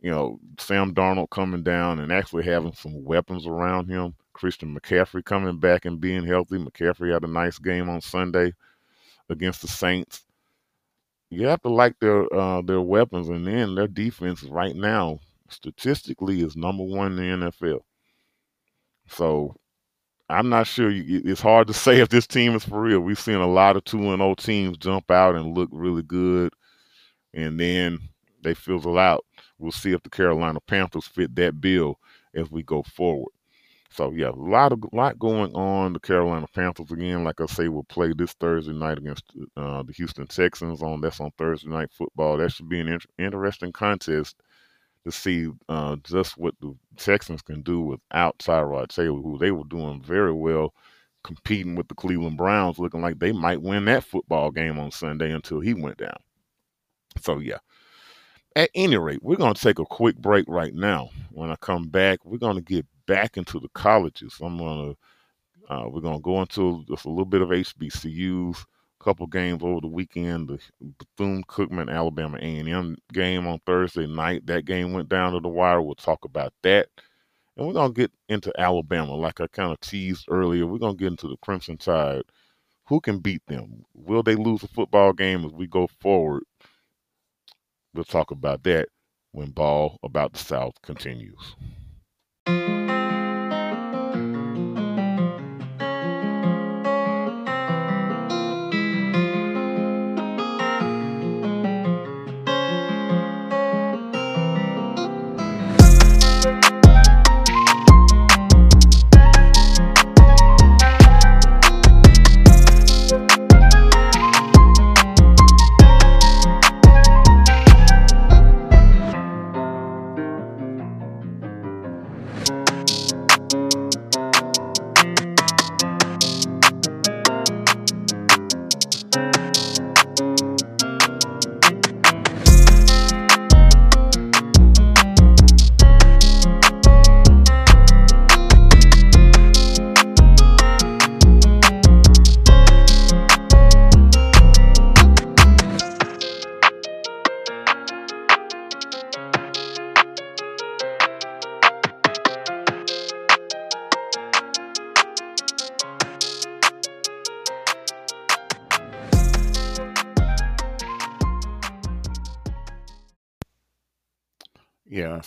[0.00, 4.14] you know, Sam Darnold coming down and actually having some weapons around him.
[4.32, 6.58] Christian McCaffrey coming back and being healthy.
[6.58, 8.52] McCaffrey had a nice game on Sunday
[9.28, 10.24] against the Saints.
[11.30, 15.18] You have to like their uh, their weapons, and then their defense right now
[15.50, 17.80] statistically is number one in the NFL.
[19.08, 19.56] So
[20.30, 20.90] I'm not sure.
[20.90, 23.00] You, it's hard to say if this team is for real.
[23.00, 26.02] We've seen a lot of two and O oh teams jump out and look really
[26.02, 26.52] good,
[27.34, 27.98] and then
[28.42, 29.24] they fizzle out.
[29.58, 31.98] We'll see if the Carolina Panthers fit that bill
[32.34, 33.32] as we go forward.
[33.90, 35.94] So yeah, a lot of lot going on.
[35.94, 39.24] The Carolina Panthers again, like I say, will play this Thursday night against
[39.56, 40.82] uh, the Houston Texans.
[40.82, 42.36] On that's on Thursday night football.
[42.36, 44.36] That should be an in- interesting contest
[45.04, 49.64] to see uh, just what the Texans can do without Tyrod Taylor, who they were
[49.64, 50.74] doing very well,
[51.24, 55.32] competing with the Cleveland Browns, looking like they might win that football game on Sunday
[55.32, 56.16] until he went down.
[57.20, 57.58] So yeah,
[58.56, 61.10] at any rate, we're going to take a quick break right now.
[61.30, 64.36] When I come back, we're going to get back into the colleges.
[64.40, 64.96] I'm going
[65.68, 68.56] to, uh, we're going to go into just a little bit of HBCUs,
[69.00, 70.48] a couple games over the weekend.
[70.48, 70.58] The
[70.98, 74.46] Bethune Cookman Alabama A&M game on Thursday night.
[74.46, 75.80] That game went down to the wire.
[75.80, 76.88] We'll talk about that.
[77.56, 80.66] And we're going to get into Alabama, like I kind of teased earlier.
[80.66, 82.22] We're going to get into the Crimson Tide.
[82.86, 83.84] Who can beat them?
[83.94, 86.44] Will they lose a football game as we go forward?
[87.98, 88.90] We'll talk about that
[89.32, 91.56] when Ball About the South continues.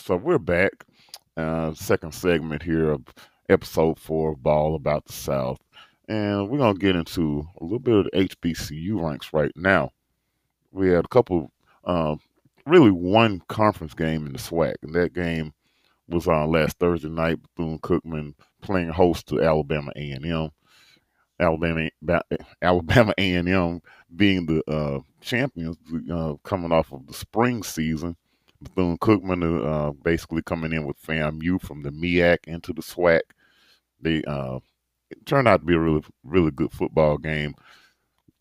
[0.01, 0.85] So we're back.
[1.37, 3.03] Uh, second segment here of
[3.49, 5.59] episode four of Ball About the South.
[6.09, 9.91] And we're going to get into a little bit of the HBCU ranks right now.
[10.71, 11.51] We had a couple,
[11.83, 12.15] uh,
[12.65, 15.53] really one conference game in the SWAC, and that game
[16.07, 17.39] was on last Thursday night.
[17.55, 20.49] Bethune Cookman playing host to Alabama A&M.
[21.39, 21.89] Alabama,
[22.61, 23.81] Alabama A&M
[24.15, 25.77] being the uh, champions,
[26.11, 28.15] uh, coming off of the spring season.
[28.61, 33.21] Bethune Cookman uh, basically coming in with FAMU from the MEAC into the SWAC.
[33.99, 34.59] They uh,
[35.09, 37.55] it turned out to be a really, really good football game,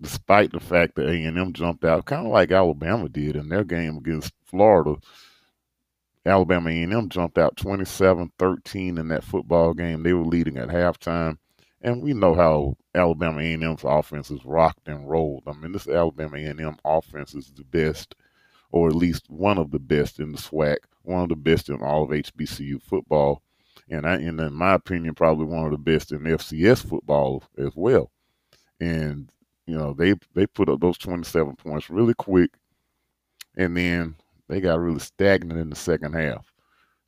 [0.01, 3.97] despite the fact that A&M jumped out, kind of like Alabama did in their game
[3.97, 4.97] against Florida.
[6.25, 10.03] Alabama A&M jumped out 27-13 in that football game.
[10.03, 11.39] They were leading at halftime.
[11.83, 15.45] And we know how Alabama A&M's offense is rocked and rolled.
[15.47, 18.15] I mean, this Alabama A&M offense is the best,
[18.73, 21.83] or at least one of the best in the SWAC, one of the best in
[21.83, 23.43] all of HBCU football,
[23.89, 27.73] and I, and in my opinion, probably one of the best in FCS football as
[27.75, 28.11] well.
[28.81, 29.31] And
[29.67, 32.51] you know, they they put up those 27 points really quick,
[33.57, 34.15] and then
[34.49, 36.53] they got really stagnant in the second half.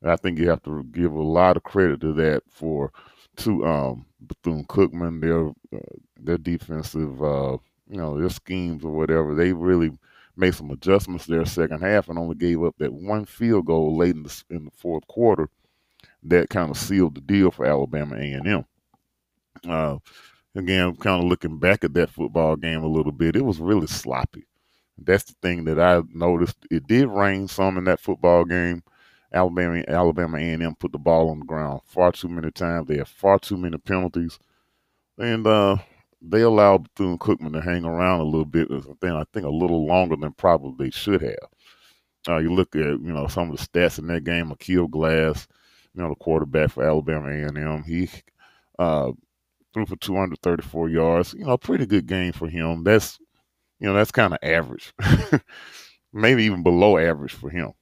[0.01, 2.91] And I think you have to give a lot of credit to that for
[3.37, 7.57] to um, Bethune Cookman, their uh, their defensive, uh,
[7.89, 9.33] you know, their schemes or whatever.
[9.33, 9.91] They really
[10.35, 14.15] made some adjustments there second half and only gave up that one field goal late
[14.15, 15.49] in the in the fourth quarter.
[16.23, 18.65] That kind of sealed the deal for Alabama A and M.
[19.67, 19.97] Uh,
[20.55, 23.87] again, kind of looking back at that football game a little bit, it was really
[23.87, 24.45] sloppy.
[24.97, 26.57] That's the thing that I noticed.
[26.71, 28.83] It did rain some in that football game.
[29.33, 32.87] Alabama, Alabama A&M put the ball on the ground far too many times.
[32.87, 34.37] They had far too many penalties,
[35.17, 35.77] and uh,
[36.23, 38.69] they allowed Bethune Cookman to hang around a little bit.
[39.01, 41.49] Then I think a little longer than probably they should have.
[42.27, 44.49] Uh, you look at you know some of the stats in that game.
[44.49, 45.47] Aqeel Glass,
[45.93, 48.09] you know the quarterback for Alabama A&M, he
[48.79, 49.11] uh,
[49.73, 51.33] threw for 234 yards.
[51.33, 52.83] You know, pretty good game for him.
[52.83, 53.19] That's
[53.79, 54.93] you know that's kind of average,
[56.13, 57.73] maybe even below average for him.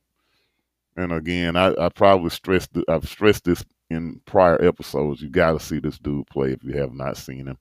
[0.97, 5.21] And again, I, I probably stressed I've stressed this in prior episodes.
[5.21, 7.57] You got to see this dude play if you have not seen him.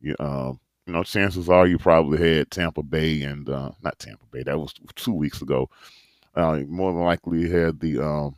[0.00, 4.24] You, um, you know, chances are you probably had Tampa Bay and uh, not Tampa
[4.30, 4.42] Bay.
[4.42, 5.68] That was two weeks ago.
[6.34, 8.36] Uh, more than likely had the, um,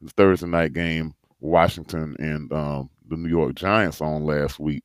[0.00, 4.84] the Thursday night game, Washington and um, the New York Giants on last week.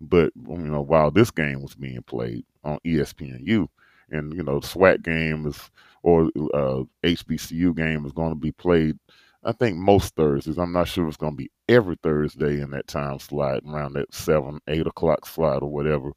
[0.00, 3.68] But you know, while this game was being played on ESPNU,
[4.10, 5.70] and you know, the SWAC game is
[6.02, 8.98] or uh, HBCU game is going to be played.
[9.44, 10.58] I think most Thursdays.
[10.58, 14.14] I'm not sure it's going to be every Thursday in that time slot, around that
[14.14, 16.12] seven, eight o'clock slot or whatever.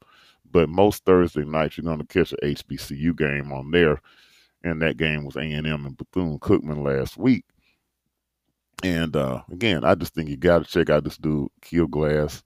[0.49, 3.99] But most Thursday nights, you're going to catch an HBCU game on there,
[4.63, 7.45] and that game was A&M and Bethune Cookman last week.
[8.83, 12.43] And uh, again, I just think you got to check out this dude, Aqeel Glass.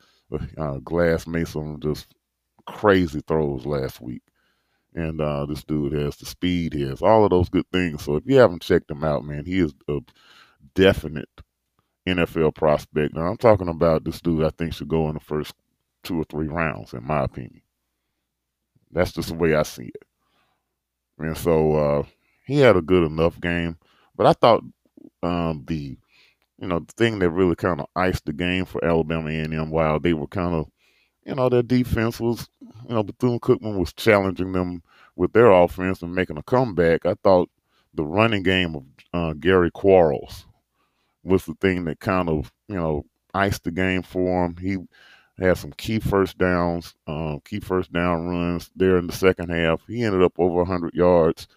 [0.58, 2.08] Uh, Glass made some just
[2.68, 4.22] crazy throws last week
[4.96, 8.04] and uh, this dude has the speed, he has all of those good things.
[8.04, 10.00] So if you haven't checked him out, man, he is a
[10.80, 11.30] definite
[12.08, 13.14] NFL prospect.
[13.14, 14.44] Now I'm talking about this dude.
[14.44, 15.54] I think should go in the first
[16.04, 17.62] two or three rounds, in my opinion.
[18.92, 20.04] That's just the way I see it.
[21.18, 22.04] And so uh,
[22.46, 23.78] he had a good enough game,
[24.16, 24.64] but I thought
[25.22, 25.98] um, the
[26.58, 30.00] you know the thing that really kind of iced the game for Alabama A&M while
[30.00, 30.70] they were kind of
[31.26, 32.50] you know, their defense was,
[32.88, 34.82] you know, Bethune Cookman was challenging them
[35.16, 37.06] with their offense and making a comeback.
[37.06, 37.50] I thought
[37.94, 40.48] the running game of uh, Gary Quarles
[41.30, 44.58] was the thing that kind of, you know, iced the game for him.
[44.58, 44.78] He
[45.44, 49.82] had some key first downs, um, key first down runs there in the second half.
[49.88, 51.48] He ended up over 100 yards.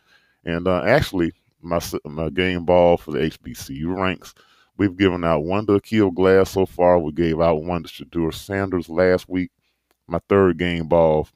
[0.44, 4.34] And uh, actually, my, my game ball for the HBCU ranks–
[4.78, 6.98] We've given out one to Aqeel Glass so far.
[6.98, 9.50] We gave out one to Shedeur Sanders last week.
[10.08, 11.28] My third game ball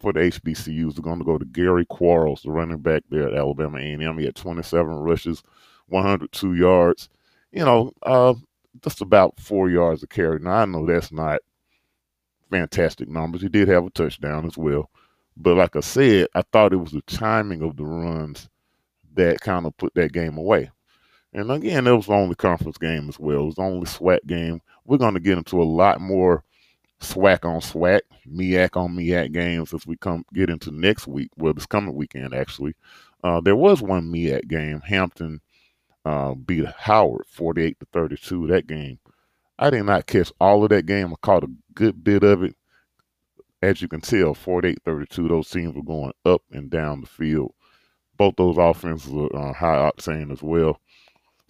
[0.00, 3.34] for the HBCUs is going to go to Gary Quarles, the running back there at
[3.34, 4.18] Alabama A&M.
[4.18, 5.42] He had 27 rushes,
[5.86, 7.08] 102 yards.
[7.52, 8.34] You know, uh,
[8.82, 10.38] just about four yards of carry.
[10.38, 11.40] Now I know that's not
[12.50, 13.42] fantastic numbers.
[13.42, 14.90] He did have a touchdown as well,
[15.36, 18.48] but like I said, I thought it was the timing of the runs
[19.14, 20.70] that kind of put that game away.
[21.32, 23.42] And again, it was the only conference game as well.
[23.42, 24.60] It was the only SWAC game.
[24.84, 26.42] We're going to get into a lot more
[27.00, 31.30] SWAC on SWAC, MEAC on MEAC games as we come get into next week.
[31.36, 32.74] Well, this coming weekend actually.
[33.22, 34.80] Uh, there was one MEAC game.
[34.80, 35.40] Hampton
[36.04, 38.46] uh, beat Howard 48 to 32.
[38.48, 38.98] That game,
[39.58, 41.12] I did not catch all of that game.
[41.12, 42.56] I caught a good bit of it.
[43.62, 47.52] As you can tell, 48-32, those teams were going up and down the field.
[48.16, 50.80] Both those offenses are uh, high octane as well.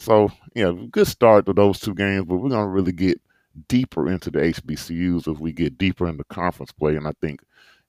[0.01, 3.21] So yeah, good start to those two games, but we're gonna really get
[3.69, 7.43] deeper into the HBCUs as we get deeper into conference play, and I think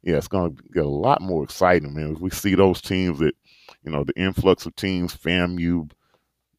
[0.04, 2.12] yeah, it's gonna get a lot more exciting, man.
[2.12, 3.34] As we see those teams that
[3.84, 5.90] you know the influx of teams, FAMU,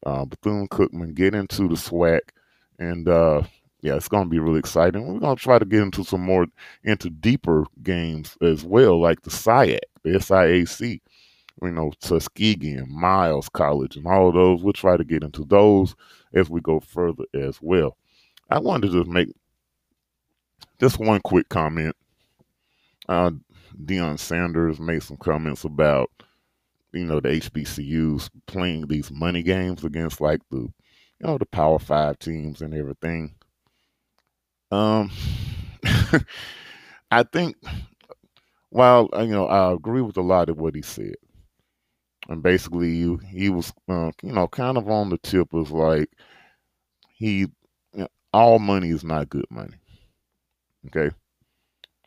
[0.05, 2.21] uh, Bethune Cookman get into the SWAC,
[2.79, 3.43] and uh,
[3.81, 5.05] yeah, it's going to be really exciting.
[5.05, 6.47] We're going to try to get into some more
[6.83, 11.01] into deeper games as well, like the SIAC, the SIAC,
[11.61, 14.63] you know, Tuskegee and Miles College and all of those.
[14.63, 15.95] We'll try to get into those
[16.33, 17.97] as we go further as well.
[18.49, 19.29] I wanted to just make
[20.79, 21.95] just one quick comment.
[23.07, 23.31] Uh,
[23.85, 26.09] Deion Sanders made some comments about,
[26.93, 30.71] you know, the HBCUs playing these money games against like the, you
[31.21, 33.35] know, the Power Five teams and everything.
[34.71, 35.11] Um,
[37.11, 37.55] I think,
[38.71, 41.15] while you know, I agree with a lot of what he said,
[42.29, 46.09] and basically, he, he was, uh, you know, kind of on the tip of like
[47.13, 47.49] he, you
[47.93, 49.75] know, all money is not good money.
[50.87, 51.09] Okay,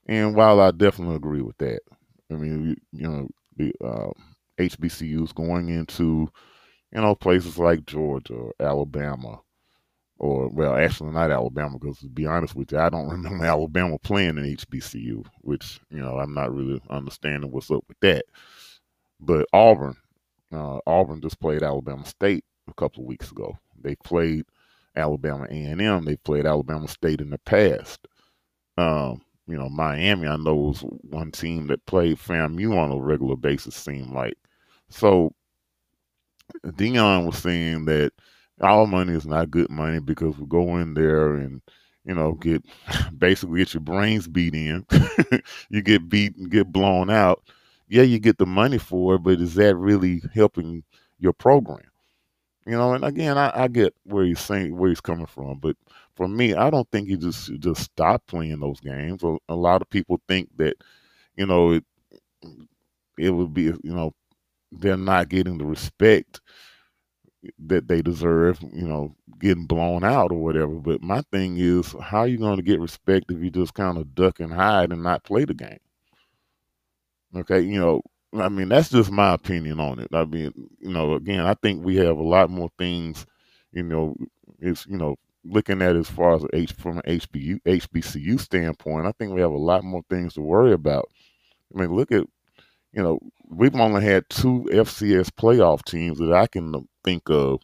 [0.06, 1.80] and while I definitely agree with that,
[2.30, 4.10] I mean, you, you know, the uh,
[4.58, 6.30] HBCUs going into,
[6.92, 9.40] you know, places like Georgia or Alabama
[10.18, 13.98] or well, actually not Alabama, because to be honest with you, I don't remember Alabama
[13.98, 18.24] playing in HBCU, which you know I'm not really understanding what's up with that.
[19.20, 19.96] But Auburn,
[20.52, 23.58] uh, Auburn just played Alabama State a couple of weeks ago.
[23.80, 24.44] They played
[24.94, 26.04] Alabama A&M.
[26.04, 28.06] They played Alabama State in the past.
[28.78, 33.36] Um, you know, Miami, I know was one team that played FAMU on a regular
[33.36, 33.74] basis.
[33.74, 34.36] Seemed like
[34.88, 35.32] so.
[36.64, 38.12] Deion was saying that
[38.60, 41.60] our money is not good money because we go in there and
[42.04, 42.64] you know get
[43.18, 44.86] basically get your brains beat in.
[45.70, 47.42] You get beat and get blown out.
[47.88, 50.82] Yeah you get the money for it but is that really helping
[51.18, 51.86] your program?
[52.66, 55.76] You know and again i, I get where he's saying where he's coming from but
[56.16, 59.22] for me i don't think you just just stop playing those games.
[59.24, 60.76] A, a lot of people think that
[61.36, 61.84] you know it
[63.18, 64.14] it would be you know
[64.72, 66.40] they're not getting the respect
[67.66, 70.74] that they deserve, you know, getting blown out or whatever.
[70.74, 73.98] But my thing is, how are you going to get respect if you just kind
[73.98, 75.78] of duck and hide and not play the game?
[77.34, 78.02] Okay, you know,
[78.34, 80.08] I mean, that's just my opinion on it.
[80.12, 83.26] I mean, you know, again, I think we have a lot more things,
[83.72, 84.16] you know,
[84.58, 89.12] it's, you know, looking at as far as H from an HBU, HBCU standpoint, I
[89.12, 91.08] think we have a lot more things to worry about.
[91.74, 92.24] I mean, look at,
[92.96, 93.20] you know,
[93.50, 97.62] we've only had two FCS playoff teams that I can think of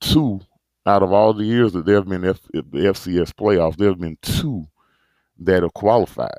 [0.00, 0.40] two
[0.86, 3.76] out of all the years that there have been F, the FCS playoffs.
[3.76, 4.66] There have been two
[5.40, 6.38] that have qualified,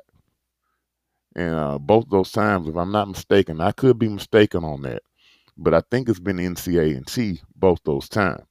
[1.36, 5.02] and uh, both those times, if I'm not mistaken, I could be mistaken on that,
[5.56, 8.44] but I think it's been NCA and T both those times.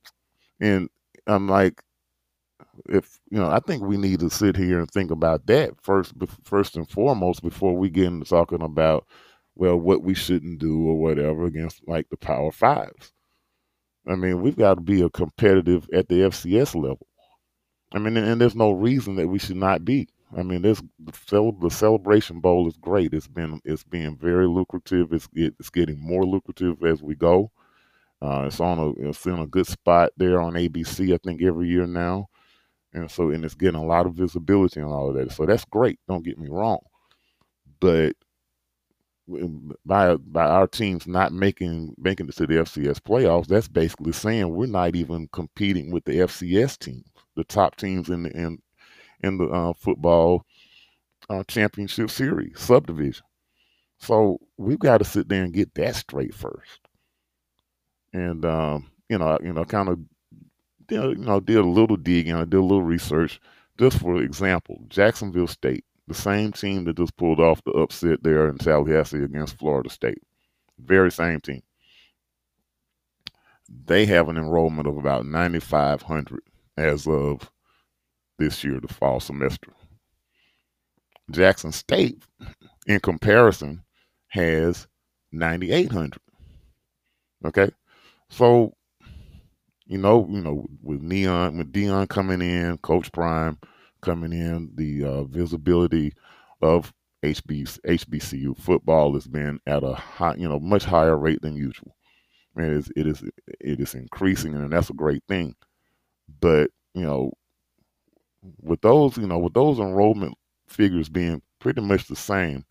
[0.61, 0.89] And
[1.27, 1.81] I'm like,
[2.89, 6.13] if you know, I think we need to sit here and think about that first,
[6.43, 9.05] first and foremost, before we get into talking about
[9.55, 13.13] well, what we shouldn't do or whatever against like the Power Fives.
[14.07, 17.07] I mean, we've got to be a competitive at the FCS level.
[17.93, 20.07] I mean, and there's no reason that we should not be.
[20.35, 23.13] I mean, this the celebration bowl is great.
[23.13, 25.11] It's been it's being very lucrative.
[25.11, 27.51] It's it's getting more lucrative as we go.
[28.21, 31.13] Uh, it's on a it's in a good spot there on ABC.
[31.13, 32.29] I think every year now,
[32.93, 35.33] and so and it's getting a lot of visibility and all of that.
[35.33, 35.99] So that's great.
[36.07, 36.79] Don't get me wrong,
[37.81, 38.15] but
[39.85, 44.49] by by our teams not making making it to the FCS playoffs, that's basically saying
[44.49, 47.05] we're not even competing with the FCS teams,
[47.35, 48.59] the top teams in the in
[49.21, 50.45] in the uh, football
[51.29, 53.25] uh, championship series subdivision.
[53.99, 56.79] So we've got to sit there and get that straight first,
[58.13, 59.99] and um, you know, you know, kind of
[60.89, 63.39] you know, did a little digging, I did a little research.
[63.79, 68.49] Just for example, Jacksonville State the same team that just pulled off the upset there
[68.49, 70.21] in Tallahassee against Florida State.
[70.77, 71.61] Very same team.
[73.85, 76.41] They have an enrollment of about 9,500
[76.75, 77.49] as of
[78.37, 79.71] this year, the fall semester.
[81.29, 82.21] Jackson State,
[82.87, 83.81] in comparison,
[84.27, 84.87] has
[85.31, 86.19] 9,800.
[87.45, 87.71] Okay,
[88.29, 88.73] so
[89.85, 93.57] you know, you know, with Neon, with Deion coming in, Coach Prime,
[94.01, 96.13] coming in, the uh, visibility
[96.61, 96.93] of
[97.23, 101.95] HB, HBCU football has been at a high, you know, much higher rate than usual.
[102.57, 103.23] It is, it is,
[103.59, 105.55] it is increasing, and that's a great thing.
[106.39, 107.31] But you know,
[108.61, 110.35] with those, you know, with those enrollment
[110.67, 112.65] figures being pretty much the same,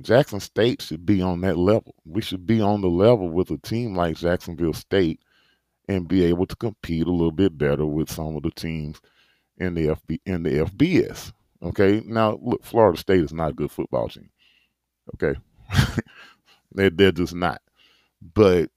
[0.00, 1.94] Jackson State should be on that level.
[2.04, 5.20] We should be on the level with a team like Jacksonville State
[5.88, 9.00] and be able to compete a little bit better with some of the teams
[9.62, 11.32] in the FB in the FBS.
[11.62, 14.28] Okay, now look, Florida State is not a good football team.
[15.14, 15.38] Okay,
[16.72, 17.62] they're they're just not.
[18.34, 18.70] But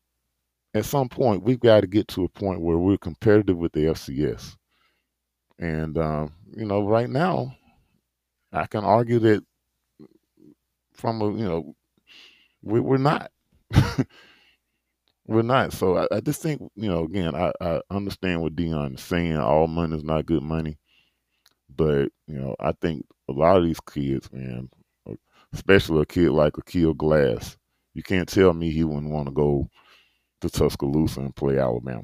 [0.74, 3.86] at some point, we've got to get to a point where we're competitive with the
[3.86, 4.56] FCS.
[5.58, 7.56] And um, you know, right now,
[8.54, 9.44] I can argue that
[10.94, 11.76] from a you know,
[12.62, 13.32] we, we're not.
[15.28, 15.74] we're not.
[15.74, 19.38] So I, I, just think, you know, again, I, I understand what Deion is saying.
[19.38, 20.78] All money is not good money.
[21.76, 24.70] But, you know, I think a lot of these kids, man,
[25.54, 27.58] especially a kid like Aqeel Glass,
[27.94, 29.70] you can't tell me he wouldn't want to go
[30.42, 32.04] to Tuscaloosa and play Alabama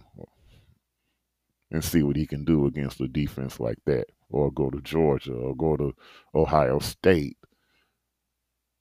[1.69, 5.34] and see what he can do against a defense like that, or go to Georgia,
[5.34, 5.93] or go to
[6.36, 7.38] Ohio State.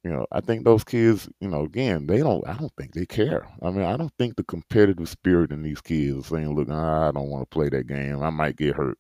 [0.05, 2.47] You know, I think those kids, you know, again, they don't.
[2.49, 3.47] I don't think they care.
[3.63, 7.11] I mean, I don't think the competitive spirit in these kids is saying, "Look, I
[7.13, 8.23] don't want to play that game.
[8.23, 8.99] I might get hurt.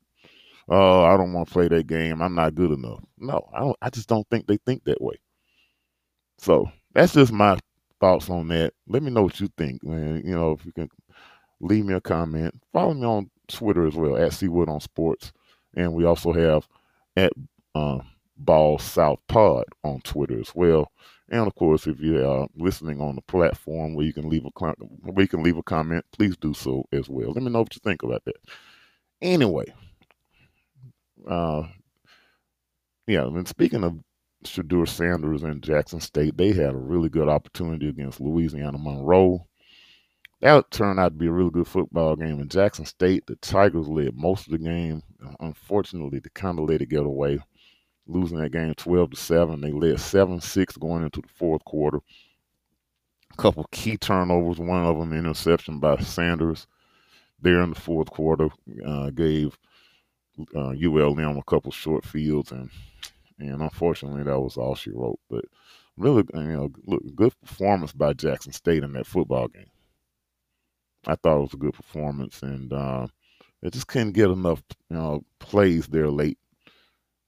[0.68, 2.22] Oh, I don't want to play that game.
[2.22, 3.76] I'm not good enough." No, I don't.
[3.82, 5.16] I just don't think they think that way.
[6.38, 7.58] So that's just my
[8.00, 8.74] thoughts on that.
[8.86, 10.22] Let me know what you think, man.
[10.24, 10.88] You know, if you can
[11.60, 12.54] leave me a comment.
[12.72, 15.32] Follow me on Twitter as well at Seawood on Sports,
[15.74, 16.66] and we also have
[17.16, 17.32] at
[17.74, 17.98] uh,
[18.44, 20.90] Ball South Pod on Twitter as well.
[21.30, 24.50] And of course, if you are listening on the platform where you can leave a
[24.50, 27.30] where you can leave a comment, please do so as well.
[27.32, 28.36] Let me know what you think about that.
[29.22, 29.66] Anyway,
[31.28, 31.64] uh,
[33.06, 33.26] yeah.
[33.26, 33.98] And speaking of
[34.44, 39.46] Shedeur Sanders and Jackson State, they had a really good opportunity against Louisiana Monroe.
[40.40, 42.40] That turned out to be a really good football game.
[42.40, 45.02] In Jackson State, the Tigers led most of the game.
[45.38, 47.38] Unfortunately, they kind of let it get away,
[48.10, 49.60] losing that game 12 to 7.
[49.60, 52.00] They led 7 6 going into the fourth quarter.
[53.32, 56.66] A couple key turnovers, one of them interception by Sanders
[57.40, 58.48] there in the fourth quarter,
[58.84, 59.56] uh, gave
[60.54, 62.70] uh, ULM a couple short fields and
[63.40, 65.18] and unfortunately, that was all she wrote.
[65.28, 65.44] But
[65.96, 69.70] really, you know, look, good performance by Jackson State in that football game.
[71.06, 73.06] I thought it was a good performance, and uh,
[73.62, 76.38] they just couldn't get enough, you know, plays there late.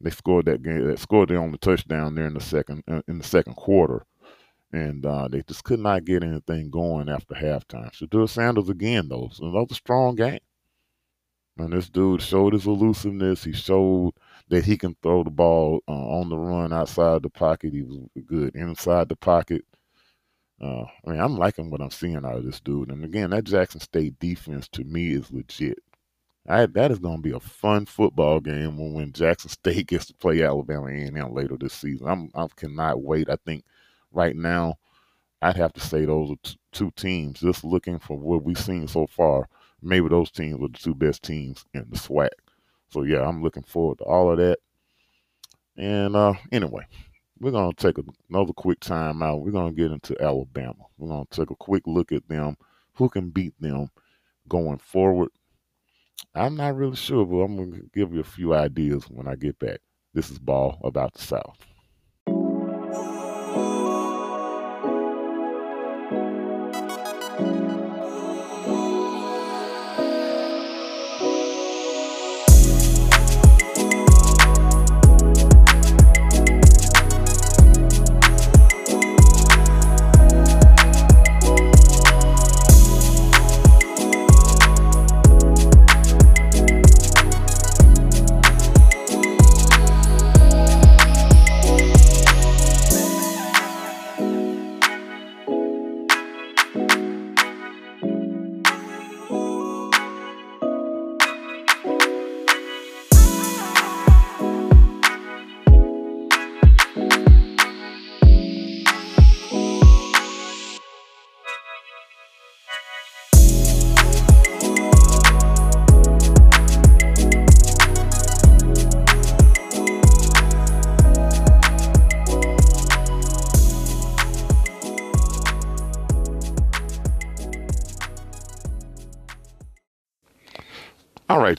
[0.02, 0.88] They scored that game.
[0.88, 4.04] They scored their only touchdown there in the second uh, in the second quarter,
[4.72, 7.92] and uh, they just could not get anything going after halftime.
[7.92, 10.40] Shedeur Sanders again, though, that strong game.
[11.58, 13.44] And this dude showed his elusiveness.
[13.44, 14.14] He showed
[14.48, 17.74] that he can throw the ball uh, on the run outside the pocket.
[17.74, 19.64] He was good inside the pocket.
[20.60, 22.90] Uh, I mean, I'm liking what I'm seeing out of this dude.
[22.90, 25.78] And again, that Jackson State defense to me is legit.
[26.48, 30.06] I, that is going to be a fun football game when, when Jackson State gets
[30.06, 32.08] to play Alabama A&M later this season.
[32.08, 33.30] I'm I cannot wait.
[33.30, 33.64] I think
[34.10, 34.74] right now
[35.40, 37.40] I'd have to say those are t- two teams.
[37.40, 39.48] Just looking for what we've seen so far,
[39.80, 42.30] maybe those teams are the two best teams in the SWAC.
[42.90, 44.58] So yeah, I'm looking forward to all of that.
[45.76, 46.86] And uh, anyway,
[47.40, 47.96] we're gonna take
[48.30, 49.40] another quick time out.
[49.42, 50.84] We're gonna get into Alabama.
[50.98, 52.56] We're gonna take a quick look at them,
[52.94, 53.90] who can beat them
[54.48, 55.30] going forward.
[56.34, 59.58] I'm not really sure, but I'm gonna give you a few ideas when I get
[59.58, 59.80] back.
[60.14, 61.58] This is Ball about the South.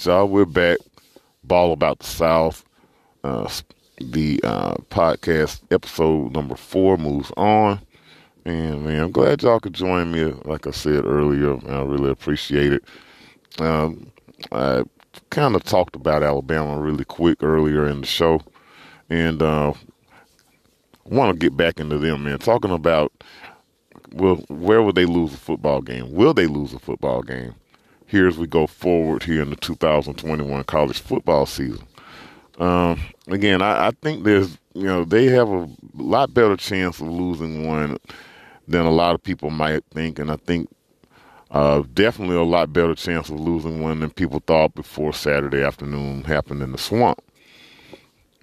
[0.05, 0.27] Y'all.
[0.27, 0.79] We're back.
[1.43, 2.65] Ball about the South.
[3.23, 3.49] Uh,
[4.01, 7.79] the uh, podcast episode number four moves on.
[8.45, 10.25] And man, I'm glad y'all could join me.
[10.45, 12.83] Like I said earlier, I really appreciate it.
[13.59, 14.11] Um,
[14.51, 14.83] I
[15.29, 18.41] kind of talked about Alabama really quick earlier in the show,
[19.09, 19.73] and uh,
[21.05, 22.39] want to get back into them, man.
[22.39, 23.13] Talking about
[24.11, 26.11] well, where will they lose a football game?
[26.11, 27.55] Will they lose a football game?
[28.13, 31.83] Here as we go forward here in the 2021 college football season.
[32.59, 37.07] Um, again, I, I, think there's, you know, they have a lot better chance of
[37.07, 37.97] losing one
[38.67, 40.19] than a lot of people might think.
[40.19, 40.69] And I think
[41.49, 46.23] uh, definitely a lot better chance of losing one than people thought before Saturday afternoon
[46.23, 47.19] happened in the swamp.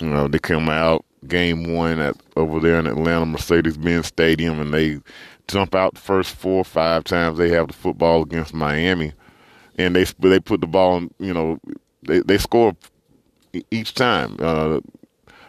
[0.01, 4.59] You know, they came out game one at over there in Atlanta Mercedes Benz Stadium
[4.59, 4.99] and they
[5.47, 9.13] jump out the first four or five times they have the football against Miami
[9.81, 11.59] and they they put the ball in, you know
[12.03, 12.77] they they score
[13.71, 14.37] each time.
[14.39, 14.81] Uh,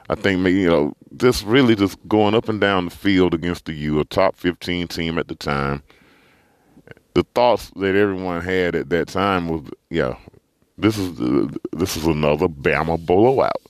[0.09, 3.73] I think you know just really just going up and down the field against the
[3.73, 5.83] U, a top 15 team at the time.
[7.13, 10.15] The thoughts that everyone had at that time was, yeah,
[10.77, 11.17] this is
[11.73, 13.61] this is another Bama blowout,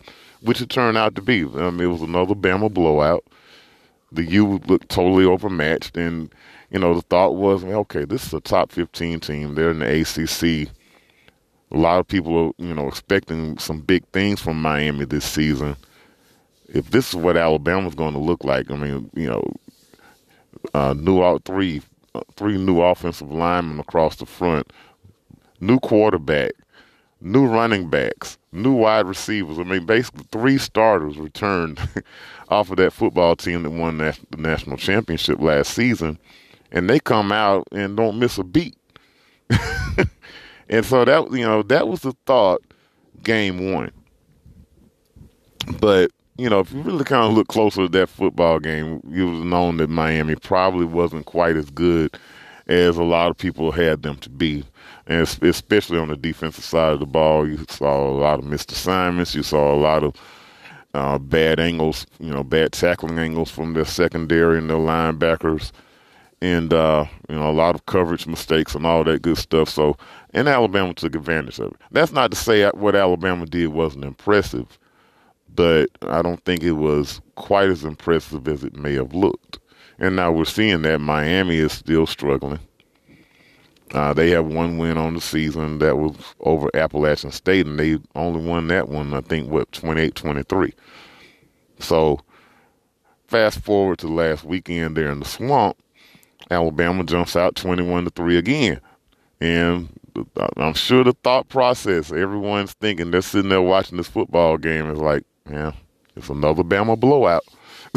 [0.41, 1.43] which it turned out to be.
[1.43, 3.25] I mean, it was another Bama blowout.
[4.11, 6.33] The U looked totally overmatched, and
[6.71, 9.55] you know the thought was, okay, this is a top 15 team.
[9.55, 10.71] They're in the ACC
[11.71, 15.75] a lot of people are, you know, expecting some big things from Miami this season.
[16.67, 19.53] If this is what Alabama's going to look like, I mean, you know,
[20.73, 21.81] uh, new out three,
[22.35, 24.71] three new offensive linemen across the front,
[25.59, 26.51] new quarterback,
[27.21, 29.57] new running backs, new wide receivers.
[29.57, 31.79] I mean, basically three starters returned
[32.49, 36.19] off of that football team that won the national championship last season,
[36.71, 38.75] and they come out and don't miss a beat.
[40.71, 42.63] And so that you know that was the thought
[43.23, 43.91] game one.
[45.79, 49.35] But you know, if you really kind of look closer to that football game, would
[49.35, 52.17] have known that Miami probably wasn't quite as good
[52.67, 54.63] as a lot of people had them to be.
[55.07, 58.71] And especially on the defensive side of the ball, you saw a lot of missed
[58.71, 59.35] assignments.
[59.35, 60.15] You saw a lot of
[60.93, 65.73] uh, bad angles, you know, bad tackling angles from their secondary and their linebackers
[66.41, 69.69] and uh, you know a lot of coverage mistakes and all that good stuff.
[69.69, 69.97] So,
[70.33, 71.77] and Alabama took advantage of it.
[71.91, 74.79] That's not to say what Alabama did wasn't impressive,
[75.53, 79.59] but I don't think it was quite as impressive as it may have looked.
[79.99, 82.59] And now we're seeing that Miami is still struggling.
[83.93, 87.99] Uh, they have one win on the season that was over Appalachian State, and they
[88.15, 90.73] only won that one, I think, what, 28 23.
[91.79, 92.21] So,
[93.27, 95.77] fast forward to last weekend there in the swamp,
[96.51, 98.81] Alabama jumps out 21 to 3 again.
[99.39, 99.89] And
[100.57, 104.99] I'm sure the thought process, everyone's thinking, they're sitting there watching this football game, is
[104.99, 105.71] like, yeah,
[106.15, 107.43] it's another Bama blowout,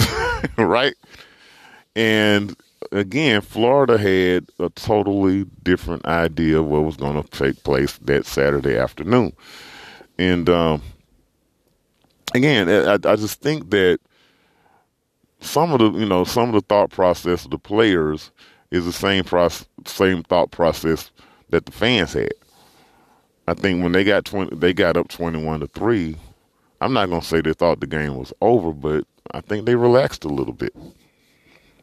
[0.57, 0.94] right?
[1.96, 2.57] And
[2.92, 8.24] again, Florida had a totally different idea of what was going to take place that
[8.24, 9.32] Saturday afternoon.
[10.18, 10.82] And um,
[12.34, 13.98] again, I, I just think that
[15.45, 18.30] some of the you know some of the thought process of the players
[18.70, 21.11] is the same process, same thought process
[21.51, 22.32] that the fans had.
[23.47, 26.16] I think when they got twenty, they got up twenty-one to three.
[26.80, 30.24] I'm not gonna say they thought the game was over, but I think they relaxed
[30.24, 30.74] a little bit.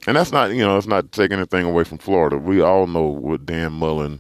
[0.08, 2.38] And that's not, you know, it's not taking anything away from Florida.
[2.38, 4.20] We all know what Dan Mullen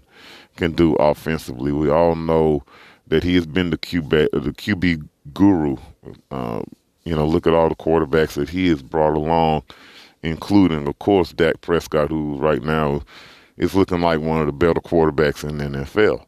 [0.55, 1.71] can do offensively.
[1.71, 2.63] We all know
[3.07, 5.77] that he has been the QB, the QB guru.
[6.29, 6.61] Uh,
[7.03, 9.63] you know, look at all the quarterbacks that he has brought along,
[10.23, 13.01] including, of course, Dak Prescott, who right now
[13.57, 16.25] is looking like one of the better quarterbacks in the NFL.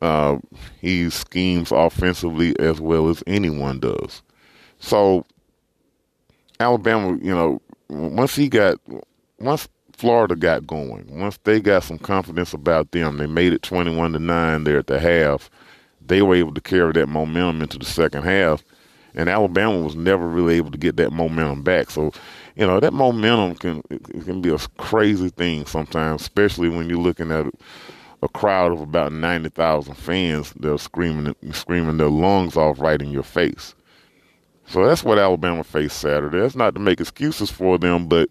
[0.00, 0.38] Uh,
[0.80, 4.22] he schemes offensively as well as anyone does.
[4.78, 5.24] So,
[6.58, 8.78] Alabama, you know, once he got,
[9.38, 14.14] once Florida got going, once they got some confidence about them, they made it 21
[14.14, 15.50] to 9 there at the half.
[16.04, 18.64] They were able to carry that momentum into the second half
[19.14, 21.90] and Alabama was never really able to get that momentum back.
[21.90, 22.12] So,
[22.56, 23.82] you know, that momentum can
[24.24, 27.46] can be a crazy thing sometimes, especially when you're looking at
[28.22, 33.00] a crowd of about ninety thousand fans that are screaming screaming their lungs off right
[33.02, 33.74] in your face.
[34.66, 36.38] So that's what Alabama faced Saturday.
[36.38, 38.30] That's not to make excuses for them, but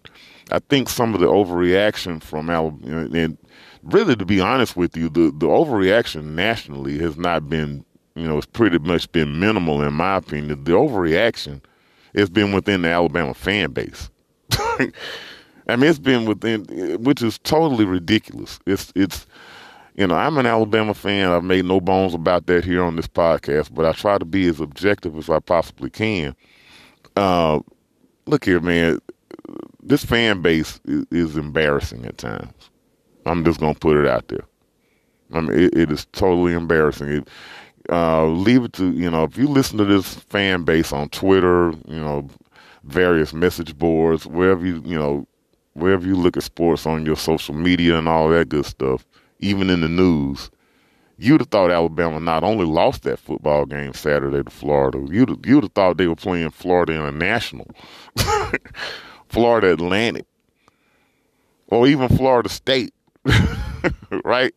[0.50, 3.38] I think some of the overreaction from Alabama, and
[3.82, 7.84] really to be honest with you, the, the overreaction nationally has not been
[8.14, 10.64] you know, it's pretty much been minimal in my opinion.
[10.64, 11.62] The overreaction
[12.14, 14.10] has been within the Alabama fan base.
[15.68, 16.64] I mean, it's been within,
[17.02, 18.58] which is totally ridiculous.
[18.66, 19.26] It's, it's,
[19.94, 21.28] you know, I'm an Alabama fan.
[21.28, 24.46] I've made no bones about that here on this podcast, but I try to be
[24.48, 26.34] as objective as I possibly can.
[27.16, 27.60] Uh,
[28.26, 28.98] look here, man.
[29.82, 32.70] This fan base is, is embarrassing at times.
[33.26, 34.44] I'm just gonna put it out there.
[35.32, 37.08] I mean, it, it is totally embarrassing.
[37.08, 37.28] It,
[37.90, 41.72] uh, leave it to you know if you listen to this fan base on Twitter,
[41.86, 42.28] you know,
[42.84, 45.26] various message boards, wherever you you know,
[45.74, 49.06] wherever you look at sports on your social media and all that good stuff,
[49.40, 50.50] even in the news,
[51.18, 55.64] you'd have thought Alabama not only lost that football game Saturday to Florida, you'd you'd
[55.64, 57.68] have thought they were playing Florida International,
[59.28, 60.26] Florida Atlantic,
[61.68, 62.94] or even Florida State,
[64.24, 64.54] right?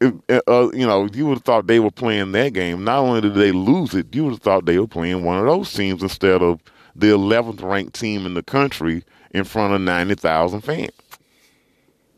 [0.00, 2.84] Uh, you know, you would have thought they were playing that game.
[2.84, 5.46] Not only did they lose it, you would have thought they were playing one of
[5.46, 6.60] those teams instead of
[6.94, 10.90] the 11th ranked team in the country in front of 90,000 fans.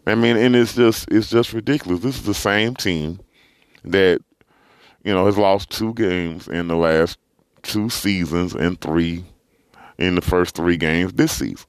[0.06, 2.00] I mean, and it's just it's just ridiculous.
[2.00, 3.20] This is the same team
[3.84, 4.20] that
[5.04, 7.18] you know has lost two games in the last
[7.62, 9.24] two seasons and three
[9.98, 11.66] in the first three games this season.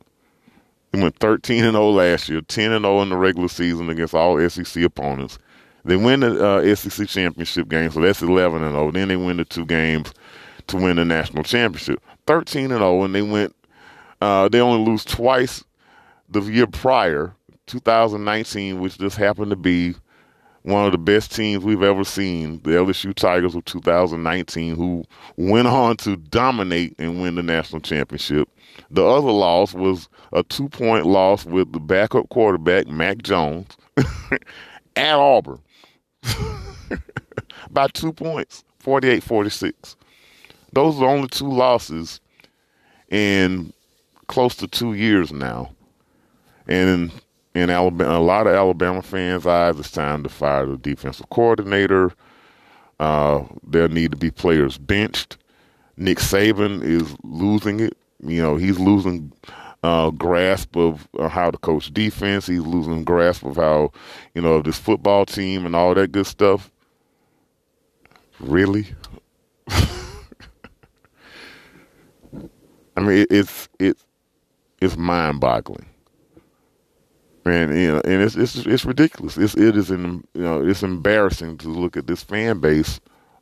[0.92, 4.16] They went 13 and 0 last year, 10 and 0 in the regular season against
[4.16, 5.38] all SEC opponents.
[5.86, 8.92] They win the uh, SEC championship game, so that's 11 and 0.
[8.92, 10.14] Then they win the two games
[10.68, 12.02] to win the national championship.
[12.28, 13.56] 13 and 0, and they went.
[14.22, 15.64] Uh, they only lose twice
[16.28, 17.34] the year prior,
[17.68, 19.96] 2019, which just happened to be
[20.64, 25.06] one of the best teams we've ever seen, the LSU Tigers of 2019, who
[25.38, 28.50] went on to dominate and win the national championship.
[28.92, 33.78] The other loss was a two point loss with the backup quarterback, Mac Jones,
[34.96, 35.62] at Auburn
[37.72, 39.96] by two points, 48 46.
[40.74, 42.20] Those are only two losses
[43.10, 43.74] in
[44.28, 45.72] close to two years now.
[46.68, 47.12] And
[47.56, 51.30] in, in Alabama, a lot of Alabama fans' eyes, it's time to fire the defensive
[51.30, 52.14] coordinator.
[53.00, 55.38] Uh, there need to be players benched.
[55.98, 57.98] Nick Saban is losing it.
[58.24, 59.32] You know, he's losing
[59.84, 62.48] uh, grasp of uh, how to coach defense.
[62.48, 63.92] He's losing grasp of how,
[64.36, 66.72] you know, this football team and all that good stuff.
[68.40, 68.88] Really?
[72.96, 74.06] I mean, it's it's
[74.82, 75.86] it's mind boggling,
[77.46, 79.38] and you know, and it's it's it's ridiculous.
[79.38, 83.00] It's it is in you know it's embarrassing to look at this fan base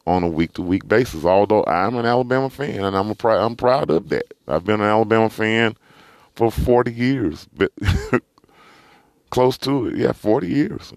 [0.08, 1.26] on a week to week basis.
[1.26, 4.34] Although I'm an Alabama fan and I'm a I'm proud of that.
[4.48, 5.76] I've been an Alabama fan
[6.38, 7.72] for 40 years, but
[9.32, 9.98] close to it.
[9.98, 10.94] Yeah, 40 years.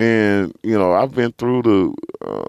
[0.00, 1.94] And you know, I've been through the.
[2.26, 2.46] Uh,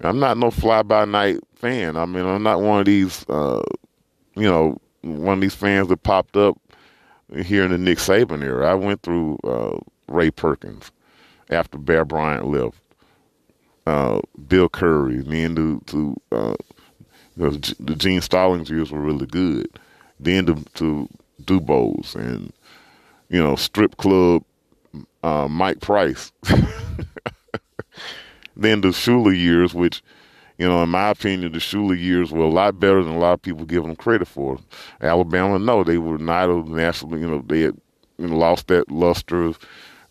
[0.00, 1.96] I'm not no fly by night fan.
[1.96, 3.24] I mean, I'm not one of these.
[3.28, 3.62] Uh,
[4.34, 6.58] you know, one of these fans that popped up
[7.44, 8.70] here in the Nick Saban era.
[8.70, 9.78] I went through uh,
[10.08, 10.90] Ray Perkins
[11.50, 12.80] after Bear Bryant left.
[13.86, 16.54] Uh, Bill Curry, me and the, to, uh,
[17.36, 19.68] the Gene Stallings years were really good
[20.20, 21.08] then to, to
[21.42, 22.52] Dubose and
[23.28, 24.44] you know strip club
[25.22, 26.32] uh, Mike Price.
[28.56, 30.02] then the Shula years, which
[30.58, 33.32] you know, in my opinion, the Shula years were a lot better than a lot
[33.32, 34.58] of people give them credit for.
[35.00, 37.18] Alabama, no, they were not a national.
[37.18, 37.76] You know, they had
[38.18, 39.52] you know, lost that luster.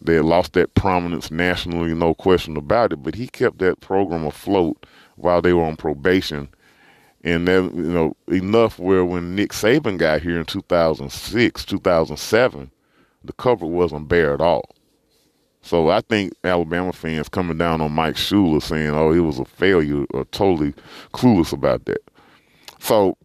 [0.02, 2.98] They had lost that prominence nationally, no question about it.
[2.98, 4.86] But he kept that program afloat
[5.16, 6.50] while they were on probation
[7.24, 12.72] and then you know enough where when Nick Saban got here in 2006, 2007,
[13.24, 14.76] the cover wasn't bare at all.
[15.62, 19.46] So I think Alabama fans coming down on Mike Shula saying, "Oh, it was a
[19.46, 20.74] failure," are totally
[21.14, 22.02] clueless about that.
[22.80, 23.18] So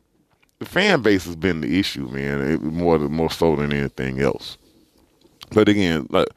[0.61, 4.57] the fan base has been the issue, man, it, more more so than anything else.
[5.51, 6.28] But again, like,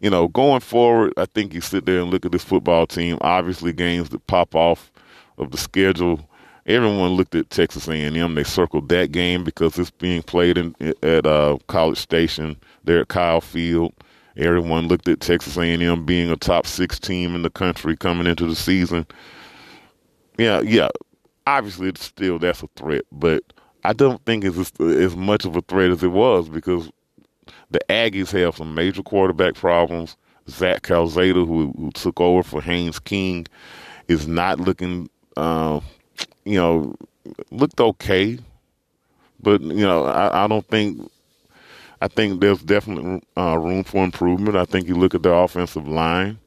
[0.00, 3.18] you know, going forward, I think you sit there and look at this football team.
[3.20, 4.92] Obviously, games that pop off
[5.36, 6.29] of the schedule
[6.70, 8.34] everyone looked at Texas A&M.
[8.34, 13.08] They circled that game because it's being played in, at uh, College Station there at
[13.08, 13.92] Kyle Field.
[14.36, 18.46] Everyone looked at Texas A&M being a top six team in the country coming into
[18.46, 19.06] the season.
[20.38, 20.88] Yeah, yeah.
[21.46, 23.42] Obviously, it's still that's a threat, but
[23.84, 26.90] I don't think it's as, much of a threat as it was because
[27.70, 30.16] the Aggies have some major quarterback problems.
[30.48, 33.46] Zach Calzada, who, who took over for Haynes King,
[34.08, 35.80] is not looking uh,
[36.50, 36.94] you know,
[37.50, 38.38] looked okay,
[39.40, 41.10] but you know, I, I don't think.
[42.02, 44.56] I think there's definitely uh, room for improvement.
[44.56, 46.38] I think you look at their offensive line.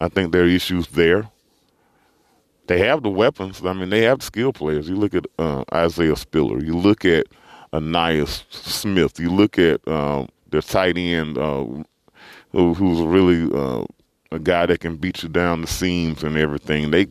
[0.00, 1.30] I think there are issues there.
[2.66, 3.64] They have the weapons.
[3.64, 4.88] I mean, they have the skill players.
[4.90, 6.62] You look at uh, Isaiah Spiller.
[6.62, 7.26] You look at
[7.72, 9.18] Ainias Smith.
[9.18, 11.64] You look at um, their tight end, uh,
[12.52, 13.84] who, who's really uh,
[14.30, 16.90] a guy that can beat you down the seams and everything.
[16.90, 17.06] They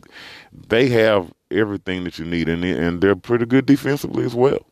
[0.68, 4.66] they have everything that you need, and and they're pretty good defensively as well.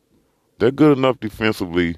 [0.59, 1.97] They're good enough defensively,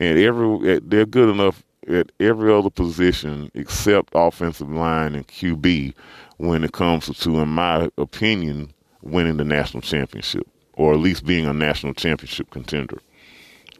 [0.00, 5.94] and every they're good enough at every other position except offensive line and QB
[6.38, 10.46] when it comes to, in my opinion, winning the national championship
[10.76, 12.98] or at least being a national championship contender.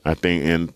[0.04, 0.72] I think, and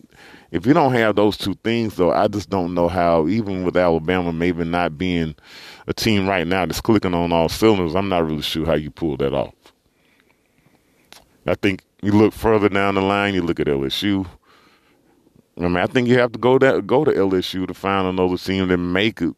[0.51, 3.29] if you don't have those two things, though, I just don't know how.
[3.29, 5.35] Even with Alabama maybe not being
[5.87, 8.91] a team right now that's clicking on all cylinders, I'm not really sure how you
[8.91, 9.55] pull that off.
[11.47, 14.27] I think you look further down the line, you look at LSU.
[15.59, 18.37] I mean, I think you have to go that go to LSU to find another
[18.37, 19.35] team that make it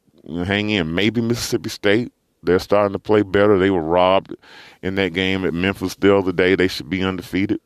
[0.47, 0.95] hang in.
[0.95, 2.13] Maybe Mississippi State.
[2.45, 3.57] They're starting to play better.
[3.57, 4.35] They were robbed
[4.83, 6.57] in that game at Memphis the other day.
[6.57, 7.61] They should be undefeated.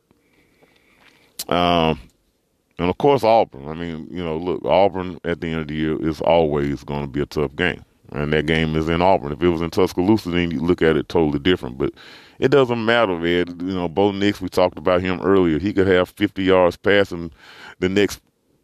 [1.48, 1.98] Um,
[2.78, 3.68] and of course Auburn.
[3.68, 7.02] I mean, you know, look, Auburn at the end of the year is always going
[7.02, 7.84] to be a tough game,
[8.16, 9.32] and that game is in Auburn.
[9.32, 11.78] If it was in Tuscaloosa, then you look at it totally different.
[11.78, 11.92] But
[12.38, 13.60] it doesn't matter, Ed.
[13.60, 14.40] You know, Bo Nix.
[14.40, 15.58] We talked about him earlier.
[15.58, 17.32] He could have 50 yards passing
[17.78, 18.20] the next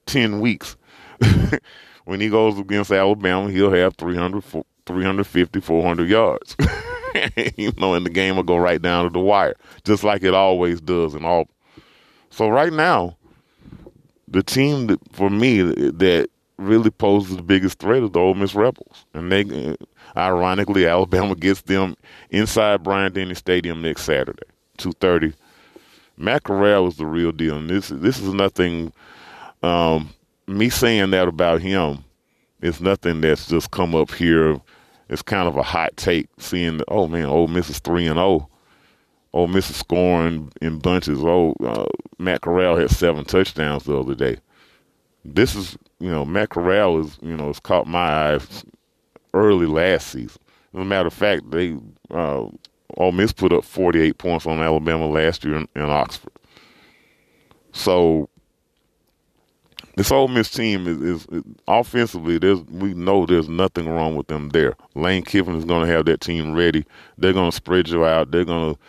[0.06, 0.76] 10 weeks.
[2.04, 4.42] when he goes against Alabama, he'll have 300,
[4.86, 6.56] 350, 400 yards.
[7.56, 10.34] you know, and the game will go right down to the wire, just like it
[10.34, 11.54] always does in Auburn.
[12.30, 13.16] So right now,
[14.26, 16.30] the team that for me that
[16.62, 19.76] really poses the biggest threat is the Ole Miss Rebels, and they,
[20.16, 21.96] ironically, Alabama gets them
[22.30, 24.46] inside Bryant Denny Stadium next Saturday,
[24.78, 25.34] two thirty.
[26.16, 28.92] Matt Corral is the real deal, and this this is nothing.
[29.62, 30.10] Um,
[30.46, 32.04] me saying that about him
[32.60, 34.60] is nothing that's just come up here.
[35.08, 38.16] It's kind of a hot take, seeing that, oh man, Ole Miss is three and
[38.16, 38.26] zero.
[38.26, 38.48] Oh.
[39.34, 41.18] Ole Miss is scoring in bunches.
[41.22, 41.86] Oh, uh,
[42.18, 44.36] Matt Corral had seven touchdowns the other day.
[45.24, 48.64] This is, you know, Matt Corral is, you know, has caught my eyes
[49.34, 50.40] early last season.
[50.74, 51.76] As a matter of fact, they
[52.10, 52.46] uh,
[52.96, 56.32] Ole Miss put up 48 points on Alabama last year in, in Oxford.
[57.72, 58.28] So
[59.96, 62.38] this Ole Miss team is, is, is, offensively.
[62.38, 64.74] There's we know there's nothing wrong with them there.
[64.94, 66.84] Lane Kiffin is going to have that team ready.
[67.18, 68.30] They're going to spread you out.
[68.30, 68.80] They're going to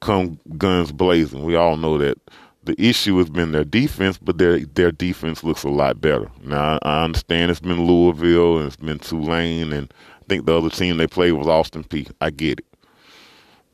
[0.00, 1.44] come guns blazing.
[1.44, 2.18] We all know that.
[2.64, 6.30] The issue has been their defense, but their their defense looks a lot better.
[6.42, 10.70] Now I understand it's been Louisville and it's been Tulane, and I think the other
[10.70, 12.10] team they played was Austin Peay.
[12.20, 12.66] I get it,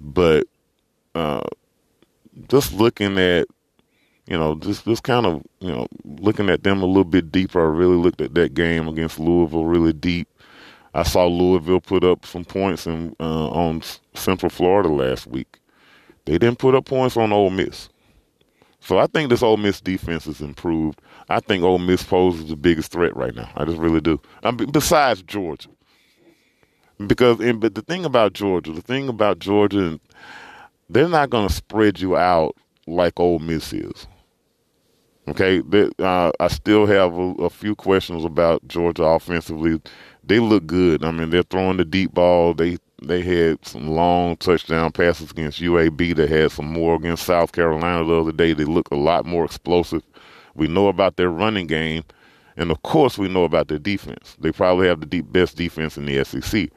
[0.01, 0.47] but
[1.14, 1.43] uh,
[2.49, 3.49] just looking at
[4.26, 7.61] you know, just just kind of you know looking at them a little bit deeper.
[7.61, 10.28] I really looked at that game against Louisville really deep.
[10.95, 13.82] I saw Louisville put up some points in, uh, on
[14.14, 15.59] Central Florida last week.
[16.24, 17.91] They didn't put up points on Ole Miss.
[18.87, 21.01] So I think this Ole Miss defense has improved.
[21.28, 23.51] I think Ole Miss poses the biggest threat right now.
[23.57, 24.20] I just really do.
[24.45, 25.70] I mean, besides Georgia,
[27.05, 29.99] because but the thing about Georgia, the thing about Georgia,
[30.89, 32.55] they're not going to spread you out
[32.87, 34.07] like Ole Miss is.
[35.26, 39.80] Okay, they, uh, I still have a, a, few questions about Georgia offensively.
[40.22, 41.05] They look good.
[41.05, 42.55] I mean, they're throwing the deep ball.
[42.55, 42.78] They
[43.09, 46.15] they had some long touchdown passes against UAB.
[46.17, 48.53] They had some more against South Carolina the other day.
[48.53, 50.03] They look a lot more explosive.
[50.55, 52.05] We know about their running game,
[52.57, 54.37] and of course, we know about their defense.
[54.41, 56.71] They probably have the deep, best defense in the SEC.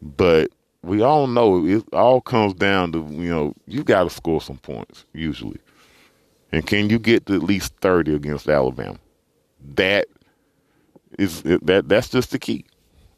[0.00, 0.50] But
[0.82, 4.58] we all know it all comes down to you know you got to score some
[4.58, 5.58] points usually,
[6.52, 8.98] and can you get to at least thirty against Alabama?
[9.74, 10.06] That
[11.18, 12.66] is that that's just the key.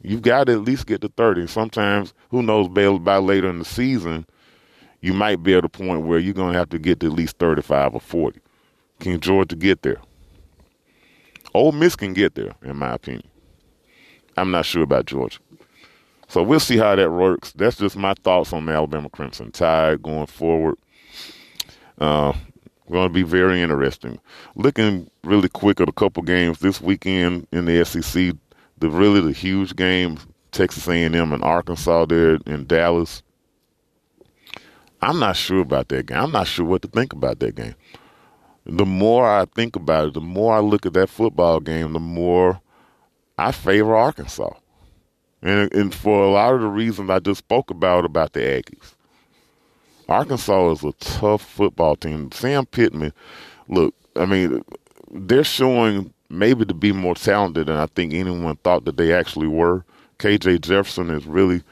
[0.06, 1.48] You've got to at least get to 30.
[1.48, 4.24] Sometimes, who knows, by later in the season,
[5.00, 7.12] you might be at a point where you're going to have to get to at
[7.12, 8.40] least 35 or 40.
[9.00, 10.00] Can Georgia get there?
[11.54, 13.26] Ole Miss can get there, in my opinion.
[14.36, 15.40] I'm not sure about Georgia.
[16.28, 17.50] So we'll see how that works.
[17.52, 20.76] That's just my thoughts on the Alabama Crimson Tide going forward.
[21.98, 22.32] Uh,
[22.88, 24.20] going to be very interesting.
[24.54, 28.34] Looking really quick at a couple games this weekend in the SEC
[28.78, 30.18] the really the huge game,
[30.52, 33.22] Texas A&M and Arkansas there in Dallas.
[35.02, 36.18] I'm not sure about that game.
[36.18, 37.74] I'm not sure what to think about that game.
[38.64, 42.00] The more I think about it, the more I look at that football game, the
[42.00, 42.60] more
[43.38, 44.54] I favor Arkansas.
[45.42, 48.94] And, and for a lot of the reasons I just spoke about about the Aggies.
[50.08, 52.30] Arkansas is a tough football team.
[52.32, 53.12] Sam Pittman,
[53.68, 54.64] look, I mean,
[55.10, 59.48] they're showing maybe to be more talented than I think anyone thought that they actually
[59.48, 59.84] were.
[60.18, 61.62] KJ Jefferson is really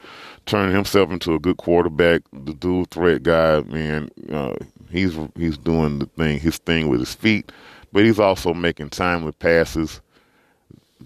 [0.45, 2.21] turning himself into a good quarterback.
[2.31, 4.55] The dual threat guy, man, uh,
[4.89, 7.51] he's he's doing the thing his thing with his feet,
[7.91, 10.01] but he's also making timely passes.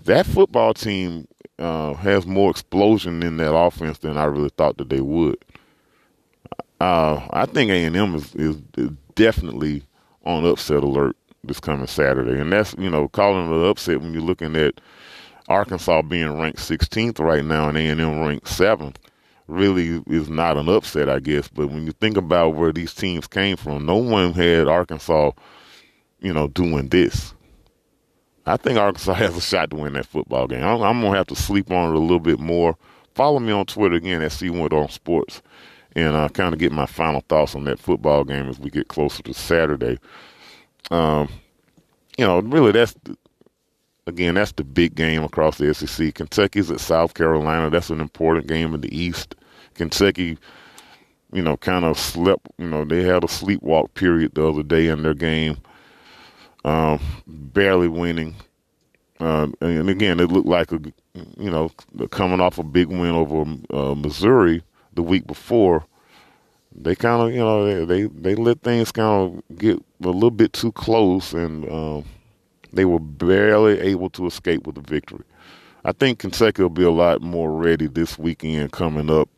[0.06, 1.28] That football team
[1.58, 5.38] uh, has more explosion in that offense than I really thought that they would.
[6.80, 8.56] Uh, I think A and M is, is
[9.16, 9.84] definitely
[10.26, 14.13] on upset alert this coming Saturday, and that's you know calling it an upset when
[14.13, 14.81] you're looking at
[15.49, 18.99] Arkansas being ranked 16th right now and A&M ranked seventh.
[19.47, 21.47] Really is not an upset, I guess.
[21.47, 25.31] But when you think about where these teams came from, no one had Arkansas,
[26.19, 27.33] you know, doing this.
[28.45, 30.63] I think Arkansas has a shot to win that football game.
[30.63, 32.77] I'm, I'm gonna have to sleep on it a little bit more.
[33.15, 35.41] Follow me on Twitter again at C Wood on Sports,
[35.95, 38.87] and uh, kind of get my final thoughts on that football game as we get
[38.87, 39.97] closer to Saturday.
[40.91, 41.30] Um,
[42.17, 42.95] you know, really, that's
[44.07, 46.13] again, that's the big game across the SEC.
[46.15, 47.69] Kentucky's at South Carolina.
[47.69, 49.36] That's an important game in the East.
[49.75, 50.38] Kentucky,
[51.32, 52.47] you know, kind of slept.
[52.57, 55.57] You know, they had a sleepwalk period the other day in their game,
[56.65, 58.36] um, barely winning.
[59.19, 60.80] Uh, and again, it looked like a,
[61.38, 61.71] you know,
[62.09, 64.63] coming off a big win over uh, Missouri
[64.93, 65.86] the week before.
[66.76, 70.32] They kind of, you know, they, they they let things kind of get a little
[70.32, 72.05] bit too close, and um,
[72.72, 75.24] they were barely able to escape with a victory.
[75.84, 79.30] I think Kentucky will be a lot more ready this weekend coming up.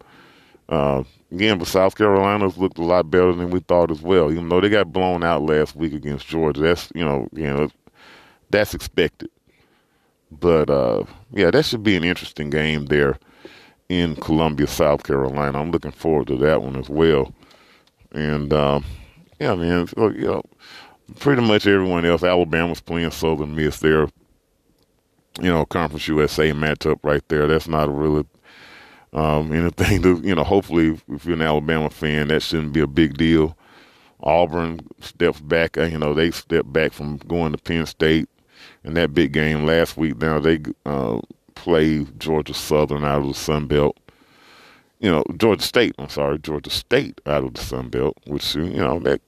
[0.67, 4.31] Uh, again, but South Carolina's looked a lot better than we thought as well.
[4.31, 7.69] Even though they got blown out last week against Georgia, that's you know, you know,
[8.49, 9.29] that's expected.
[10.31, 13.17] But uh, yeah, that should be an interesting game there
[13.91, 15.59] in Columbia, South Carolina.
[15.59, 17.33] I'm looking forward to that one as well.
[18.13, 18.85] And um,
[19.37, 20.43] yeah, man, you know,
[21.19, 22.23] pretty much everyone else.
[22.23, 24.07] Alabama's playing Southern Miss there.
[25.41, 27.47] You know, Conference USA matchup right there.
[27.47, 28.25] That's not a really
[29.11, 32.87] um, anything to, you know, hopefully if you're an Alabama fan, that shouldn't be a
[32.87, 33.57] big deal.
[34.23, 38.29] Auburn steps back, uh, you know, they step back from going to Penn State
[38.85, 40.17] in that big game last week.
[40.17, 41.19] Now they uh,
[41.61, 43.95] play Georgia Southern out of the Sun Belt.
[44.99, 48.63] You know, Georgia State, I'm sorry, Georgia State out of the Sun Belt, which, you
[48.63, 49.21] know, that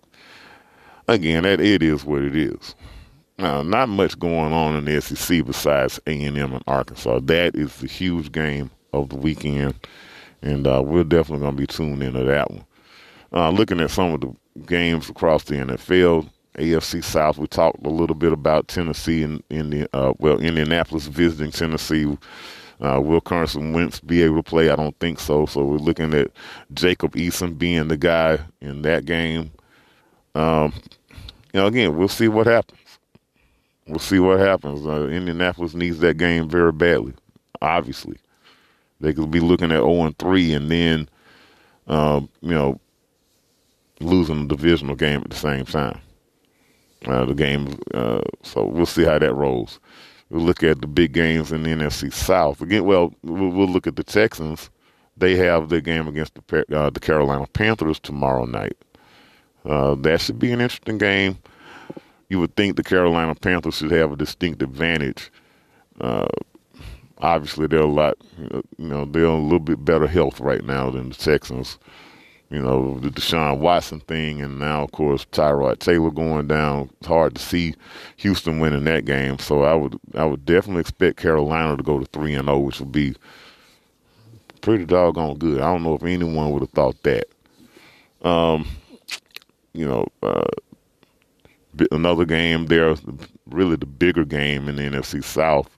[1.08, 2.74] again, that it is what it is.
[3.38, 7.20] Now, not much going on in the SEC besides A&M and Arkansas.
[7.22, 9.76] That is the huge game of the weekend,
[10.42, 12.66] and uh, we're definitely going to be tuned into that one.
[13.32, 17.90] Uh, looking at some of the games across the NFL, AFC South, we talked a
[17.90, 22.06] little bit about Tennessee and in uh, well Indianapolis visiting Tennessee.
[22.82, 24.70] Uh, will Carson Wentz be able to play?
[24.70, 25.46] I don't think so.
[25.46, 26.32] So we're looking at
[26.74, 29.52] Jacob Eason being the guy in that game.
[30.36, 30.74] Um,
[31.54, 32.80] you know, again, we'll see what happens.
[33.88, 34.86] We'll see what happens.
[34.86, 37.14] Uh, Indianapolis needs that game very badly.
[37.62, 38.18] Obviously,
[39.00, 41.10] they could be looking at zero oh and three, and then,
[41.88, 42.80] uh, you know,
[44.00, 46.00] losing the divisional game at the same time.
[47.06, 49.80] Uh, the game, uh, so we'll see how that rolls.
[50.30, 52.86] We'll look at the big games in the NFC South again.
[52.86, 54.70] Well, we'll, look at the Texans.
[55.18, 58.78] They have their game against the uh, the Carolina Panthers tomorrow night.
[59.66, 61.38] Uh, that should be an interesting game.
[62.30, 65.32] You would think the Carolina Panthers should have a distinct advantage.
[66.02, 66.28] Uh,
[67.20, 71.10] obviously, they're a lot, you know, they're a little bit better health right now than
[71.10, 71.78] the Texans.
[72.50, 76.92] You know, the Deshaun Watson thing, and now, of course, Tyrod Taylor going down.
[77.00, 77.74] It's hard to see
[78.18, 79.40] Houston winning that game.
[79.40, 82.60] So I would, I would definitely expect Carolina to go to three and zero, oh,
[82.60, 83.16] which would be
[84.62, 85.62] pretty doggone good.
[85.62, 87.26] I don't know if anyone would have thought that.
[88.22, 88.68] Um,
[89.74, 90.46] you know, uh,
[91.92, 92.96] another game there,
[93.48, 95.78] really the bigger game in the NFC South,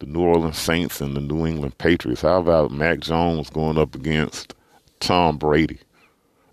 [0.00, 2.22] the New Orleans Saints and the New England Patriots.
[2.22, 4.54] How about Mac Jones going up against
[5.00, 5.78] Tom Brady?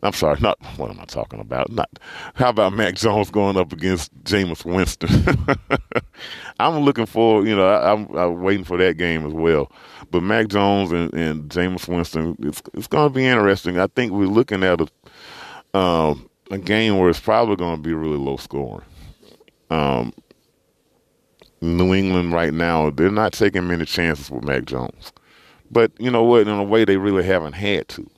[0.04, 1.72] I'm sorry, not what am I talking about?
[1.72, 1.90] Not
[2.36, 5.10] how about Mac Jones going up against Jameis Winston?
[6.60, 9.72] I'm looking for, you know, I, am I'm waiting for that game as well.
[10.12, 13.80] But Mac Jones and, and Jameis Winston, it's it's going to be interesting.
[13.80, 17.94] I think we're looking at a um, a game where it's probably going to be
[17.94, 18.86] really low scoring.
[19.70, 20.14] Um,
[21.62, 25.12] New England right now, they're not taking many chances with Mac Jones.
[25.72, 26.42] But you know what?
[26.42, 28.10] In a way, they really haven't had to.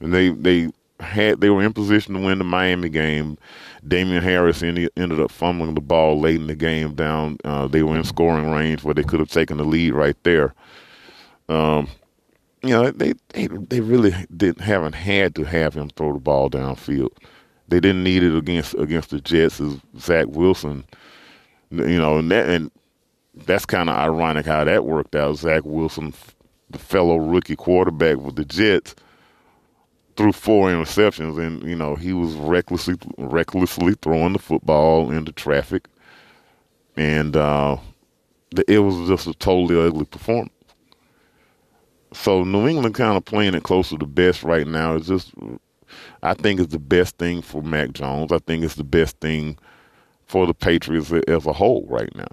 [0.00, 0.70] And they they
[1.00, 3.38] had they were in position to win the Miami game.
[3.86, 6.94] Damien Harris ended, ended up fumbling the ball late in the game.
[6.94, 10.16] Down, uh, they were in scoring range where they could have taken the lead right
[10.22, 10.54] there.
[11.48, 11.88] Um,
[12.62, 16.50] you know, they they they really didn't haven't had to have him throw the ball
[16.50, 17.10] downfield.
[17.68, 20.84] They didn't need it against against the Jets as Zach Wilson.
[21.70, 22.70] You know, and that and
[23.44, 25.36] that's kind of ironic how that worked out.
[25.36, 26.14] Zach Wilson,
[26.70, 28.94] the fellow rookie quarterback with the Jets,
[30.16, 35.88] threw four interceptions, and you know he was recklessly recklessly throwing the football into traffic,
[36.96, 37.76] and uh,
[38.68, 40.52] it was just a totally ugly performance.
[42.12, 44.96] So New England kind of playing it close to the best right now.
[44.96, 45.34] It's just,
[46.22, 48.32] I think it's the best thing for Mac Jones.
[48.32, 49.58] I think it's the best thing
[50.26, 52.28] for the Patriots as a whole right now.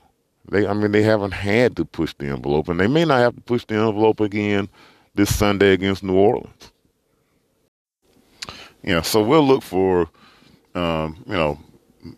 [0.49, 3.36] They, I mean, they haven't had to push the envelope, and they may not have
[3.36, 4.69] to push the envelope again
[5.15, 6.72] this Sunday against New Orleans.
[8.84, 10.09] Yeah, so we'll look for,
[10.75, 11.57] um, you know,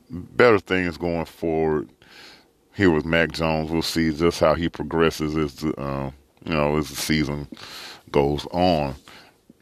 [0.09, 1.89] better things going forward
[2.75, 3.71] here with Mac Jones.
[3.71, 6.11] We'll see just how he progresses as the uh,
[6.43, 7.47] you know as the season
[8.11, 8.95] goes on.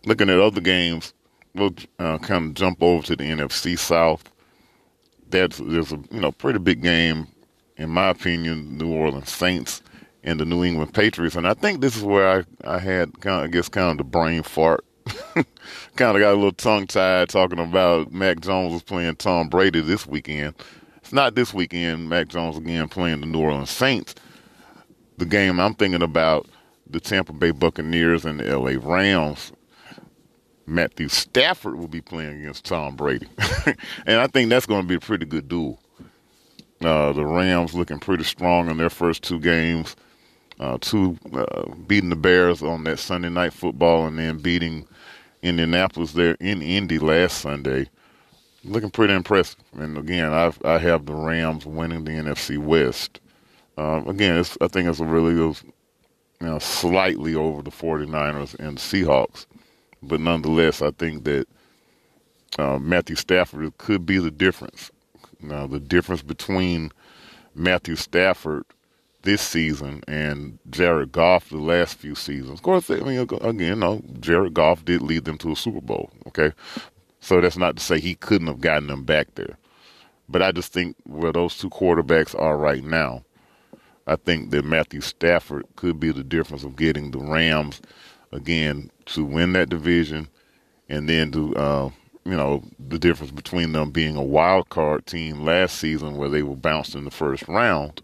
[0.06, 1.14] Looking at other games,
[1.54, 4.30] we'll uh, kind of jump over to the NFC South.
[5.30, 7.28] That's there's a you know pretty big game,
[7.78, 8.78] in my opinion.
[8.78, 9.82] New Orleans Saints
[10.24, 13.44] and the New England Patriots, and I think this is where I I had kind
[13.44, 14.84] of I guess kind of the brain fart.
[15.96, 19.82] kind of got a little tongue tied talking about Mac Jones was playing Tom Brady
[19.82, 20.56] this weekend.
[20.98, 22.10] It's not this weekend.
[22.10, 24.16] Mac Jones again playing the New Orleans Saints.
[25.18, 26.48] The game I'm thinking about
[26.90, 29.52] the Tampa Bay Buccaneers and the LA Rams.
[30.66, 33.28] Matthew Stafford will be playing against Tom Brady.
[34.06, 35.80] and I think that's going to be a pretty good duel.
[36.82, 39.96] Uh, the Rams looking pretty strong in their first two games.
[40.64, 44.88] Uh, two uh, beating the Bears on that Sunday night football and then beating
[45.42, 47.90] Indianapolis there in Indy last Sunday.
[48.64, 49.60] Looking pretty impressive.
[49.78, 53.20] And again, I've, I have the Rams winning the NFC West.
[53.78, 55.58] Uh, again, I think it's a really good
[56.40, 59.46] you know, slightly over the 49ers and Seahawks.
[60.02, 61.46] But nonetheless, I think that
[62.58, 64.92] uh, Matthew Stafford could be the difference.
[65.42, 66.94] Now, the difference between
[67.54, 68.64] Matthew Stafford
[69.24, 72.52] this season and Jared Goff the last few seasons.
[72.52, 75.82] Of course, I mean, again, you know, Jared Goff did lead them to a Super
[75.82, 76.52] Bowl, okay?
[77.20, 79.58] So that's not to say he couldn't have gotten them back there.
[80.30, 83.24] But I just think where those two quarterbacks are right now,
[84.08, 87.82] I think that Matthew Stafford could be the difference of getting the Rams
[88.32, 90.28] again to win that division,
[90.90, 91.90] and then to uh,
[92.26, 96.44] you know the difference between them being a wild card team last season where they
[96.44, 98.02] were bounced in the first round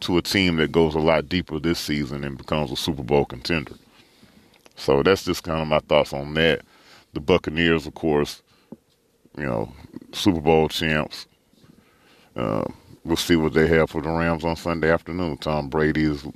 [0.00, 3.24] to a team that goes a lot deeper this season and becomes a Super Bowl
[3.24, 3.74] contender.
[4.76, 6.62] So that's just kind of my thoughts on that.
[7.14, 8.42] The Buccaneers, of course,
[9.36, 9.72] you know,
[10.12, 11.26] Super Bowl champs.
[12.36, 12.64] Uh,
[13.04, 15.38] we'll see what they have for the Rams on Sunday afternoon.
[15.38, 16.26] Tom Brady is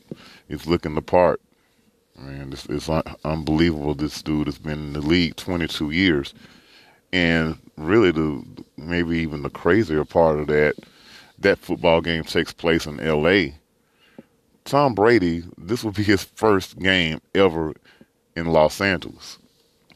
[0.48, 1.40] is looking the part.
[2.18, 3.94] Man, it's, it's un- unbelievable.
[3.94, 6.34] This dude has been in the league 22 years,
[7.12, 8.42] and really, the
[8.76, 10.74] maybe even the crazier part of that,
[11.40, 13.54] that football game takes place in L.A.
[14.64, 17.74] Tom Brady, this will be his first game ever
[18.36, 19.38] in Los Angeles.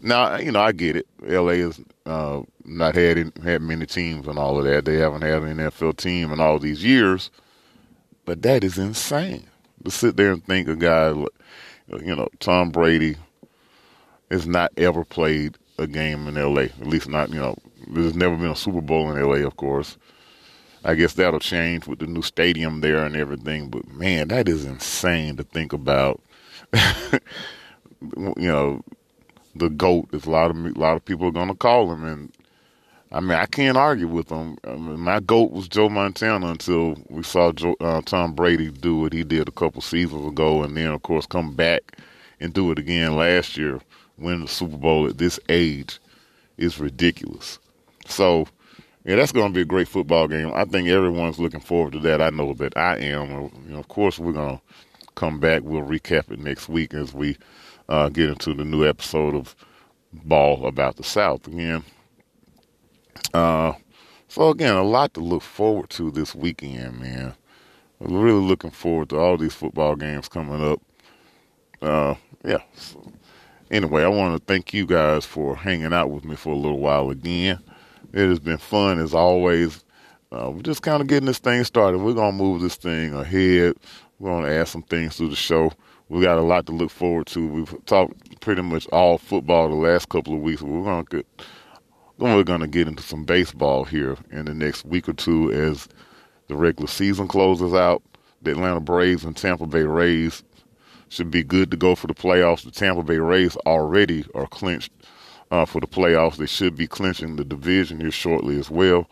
[0.01, 1.07] Now, you know, I get it.
[1.27, 1.59] L.A.
[1.59, 4.85] has uh, not had had many teams and all of that.
[4.85, 7.31] They haven't had an NFL team in all these years,
[8.25, 9.47] but that is insane
[9.85, 13.17] to sit there and think a guy, you know, Tom Brady,
[14.31, 16.65] has not ever played a game in L.A.
[16.65, 17.57] At least not, you know,
[17.89, 19.47] there's never been a Super Bowl in L.A.
[19.47, 19.97] Of course,
[20.85, 23.69] I guess that'll change with the new stadium there and everything.
[23.69, 26.21] But man, that is insane to think about.
[26.73, 28.83] you know,
[29.55, 30.09] the goat.
[30.11, 32.33] There's a lot of a lot of people are going to call him, and
[33.13, 34.59] I mean, I can't argue with him.
[34.65, 38.99] I mean, my goat was Joe Montana until we saw Joe, uh, Tom Brady do
[38.99, 41.99] what he did a couple seasons ago, and then of course come back
[42.41, 43.81] and do it again last year,
[44.19, 45.99] win the Super Bowl at this age
[46.59, 47.59] is ridiculous.
[48.07, 48.47] So,
[49.05, 50.51] yeah, that's going to be a great football game.
[50.55, 52.23] I think everyone's looking forward to that.
[52.23, 53.31] I know that I am.
[53.67, 54.63] You know, of course, we're going to
[55.15, 55.63] come back.
[55.63, 57.37] We'll recap it next week as we
[57.89, 59.55] uh, get into the new episode of
[60.13, 61.85] Ball About the South again.
[63.33, 63.75] Uh,
[64.29, 67.35] so again, a lot to look forward to this weekend, man.
[68.01, 70.81] I'm really looking forward to all these football games coming up.
[71.81, 72.15] Uh,
[72.45, 72.59] yeah.
[72.75, 73.13] So
[73.71, 76.81] anyway, I want to thank you guys for hanging out with me for a little
[76.81, 77.61] while again.
[78.15, 79.85] It has been fun as always.
[80.31, 81.99] Uh, we're just kind of getting this thing started.
[81.99, 83.75] We're gonna move this thing ahead.
[84.19, 85.73] We're gonna add some things to the show.
[86.09, 87.47] We got a lot to look forward to.
[87.47, 90.63] We've talked pretty much all football the last couple of weeks.
[90.63, 91.27] We're gonna get
[92.19, 95.89] we're going to get into some baseball here in the next week or two as
[96.47, 98.03] the regular season closes out.
[98.43, 100.45] The Atlanta Braves and Tampa Bay Rays
[101.09, 102.65] should be good to go for the playoffs.
[102.65, 104.93] The Tampa Bay Rays already are clinched
[105.55, 106.37] uh, for the playoffs.
[106.37, 109.09] They should be clinching the division here shortly as well.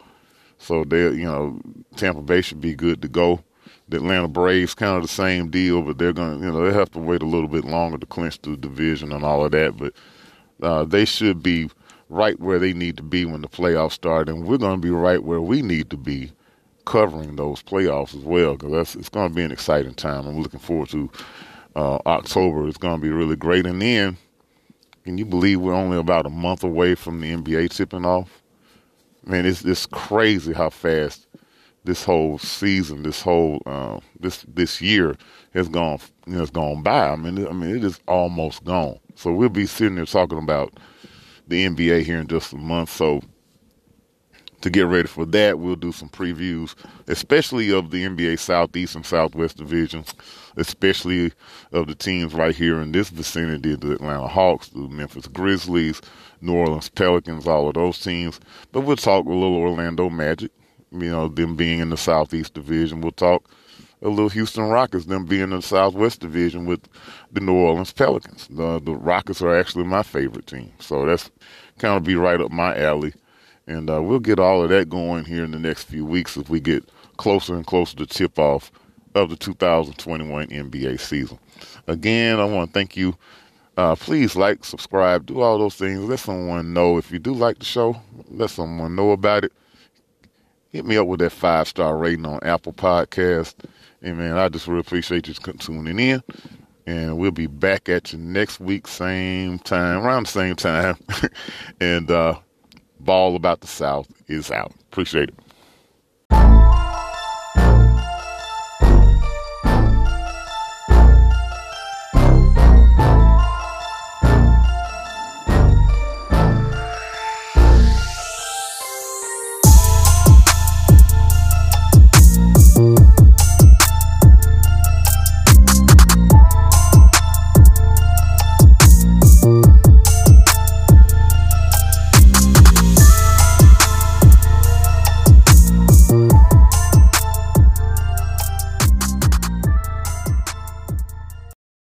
[0.59, 1.60] So they, you know,
[1.97, 3.44] Tampa Bay should be good to go.
[3.89, 6.90] The Atlanta Braves kind of the same deal, but they're to, you know, they have
[6.93, 9.77] to wait a little bit longer to clinch the division and all of that.
[9.77, 9.93] But
[10.62, 11.70] uh, they should be
[12.09, 15.23] right where they need to be when the playoffs start, and we're to be right
[15.23, 16.32] where we need to be
[16.85, 20.27] covering those playoffs as well because it's going to be an exciting time.
[20.27, 21.10] I'm looking forward to
[21.77, 22.66] uh, October.
[22.66, 23.66] It's going to be really great.
[23.66, 24.16] And then,
[25.05, 28.43] can you believe we're only about a month away from the NBA tipping off?
[29.24, 31.27] Man, it's it's crazy how fast
[31.85, 35.16] this whole season, this whole uh, this this year
[35.55, 37.09] has gone you know, has gone by.
[37.09, 38.99] I mean, I mean, it is almost gone.
[39.15, 40.79] So we'll be sitting there talking about
[41.49, 42.91] the NBA here in just a month.
[42.91, 43.23] So
[44.62, 46.74] to get ready for that, we'll do some previews,
[47.09, 50.14] especially of the NBA Southeast and Southwest divisions,
[50.56, 51.32] especially
[51.72, 56.01] of the teams right here in this vicinity the Atlanta Hawks, the Memphis Grizzlies,
[56.40, 58.39] New Orleans Pelicans, all of those teams.
[58.70, 60.52] But we'll talk a little Orlando Magic,
[60.93, 63.01] you know, them being in the Southeast division.
[63.01, 63.51] We'll talk
[64.01, 66.89] a little Houston Rockets, them being in the Southwest division with
[67.32, 68.47] the New Orleans Pelicans.
[68.48, 70.72] The, the Rockets are actually my favorite team.
[70.78, 71.30] So that's
[71.78, 73.14] kind of be right up my alley
[73.66, 76.48] and uh, we'll get all of that going here in the next few weeks as
[76.48, 78.72] we get closer and closer to tip off
[79.14, 81.39] of the 2021 NBA season.
[81.86, 83.16] Again, I want to thank you.
[83.76, 86.01] Uh, please like, subscribe, do all those things.
[86.01, 87.97] Let someone know if you do like the show.
[88.28, 89.52] Let someone know about it.
[90.70, 93.55] Hit me up with that five star rating on Apple Podcast.
[94.02, 96.22] And man, I just really appreciate you tuning in.
[96.86, 100.97] And we'll be back at you next week, same time, around the same time.
[101.80, 102.39] and uh,
[103.05, 104.73] Ball About the South is out.
[104.91, 106.61] Appreciate it.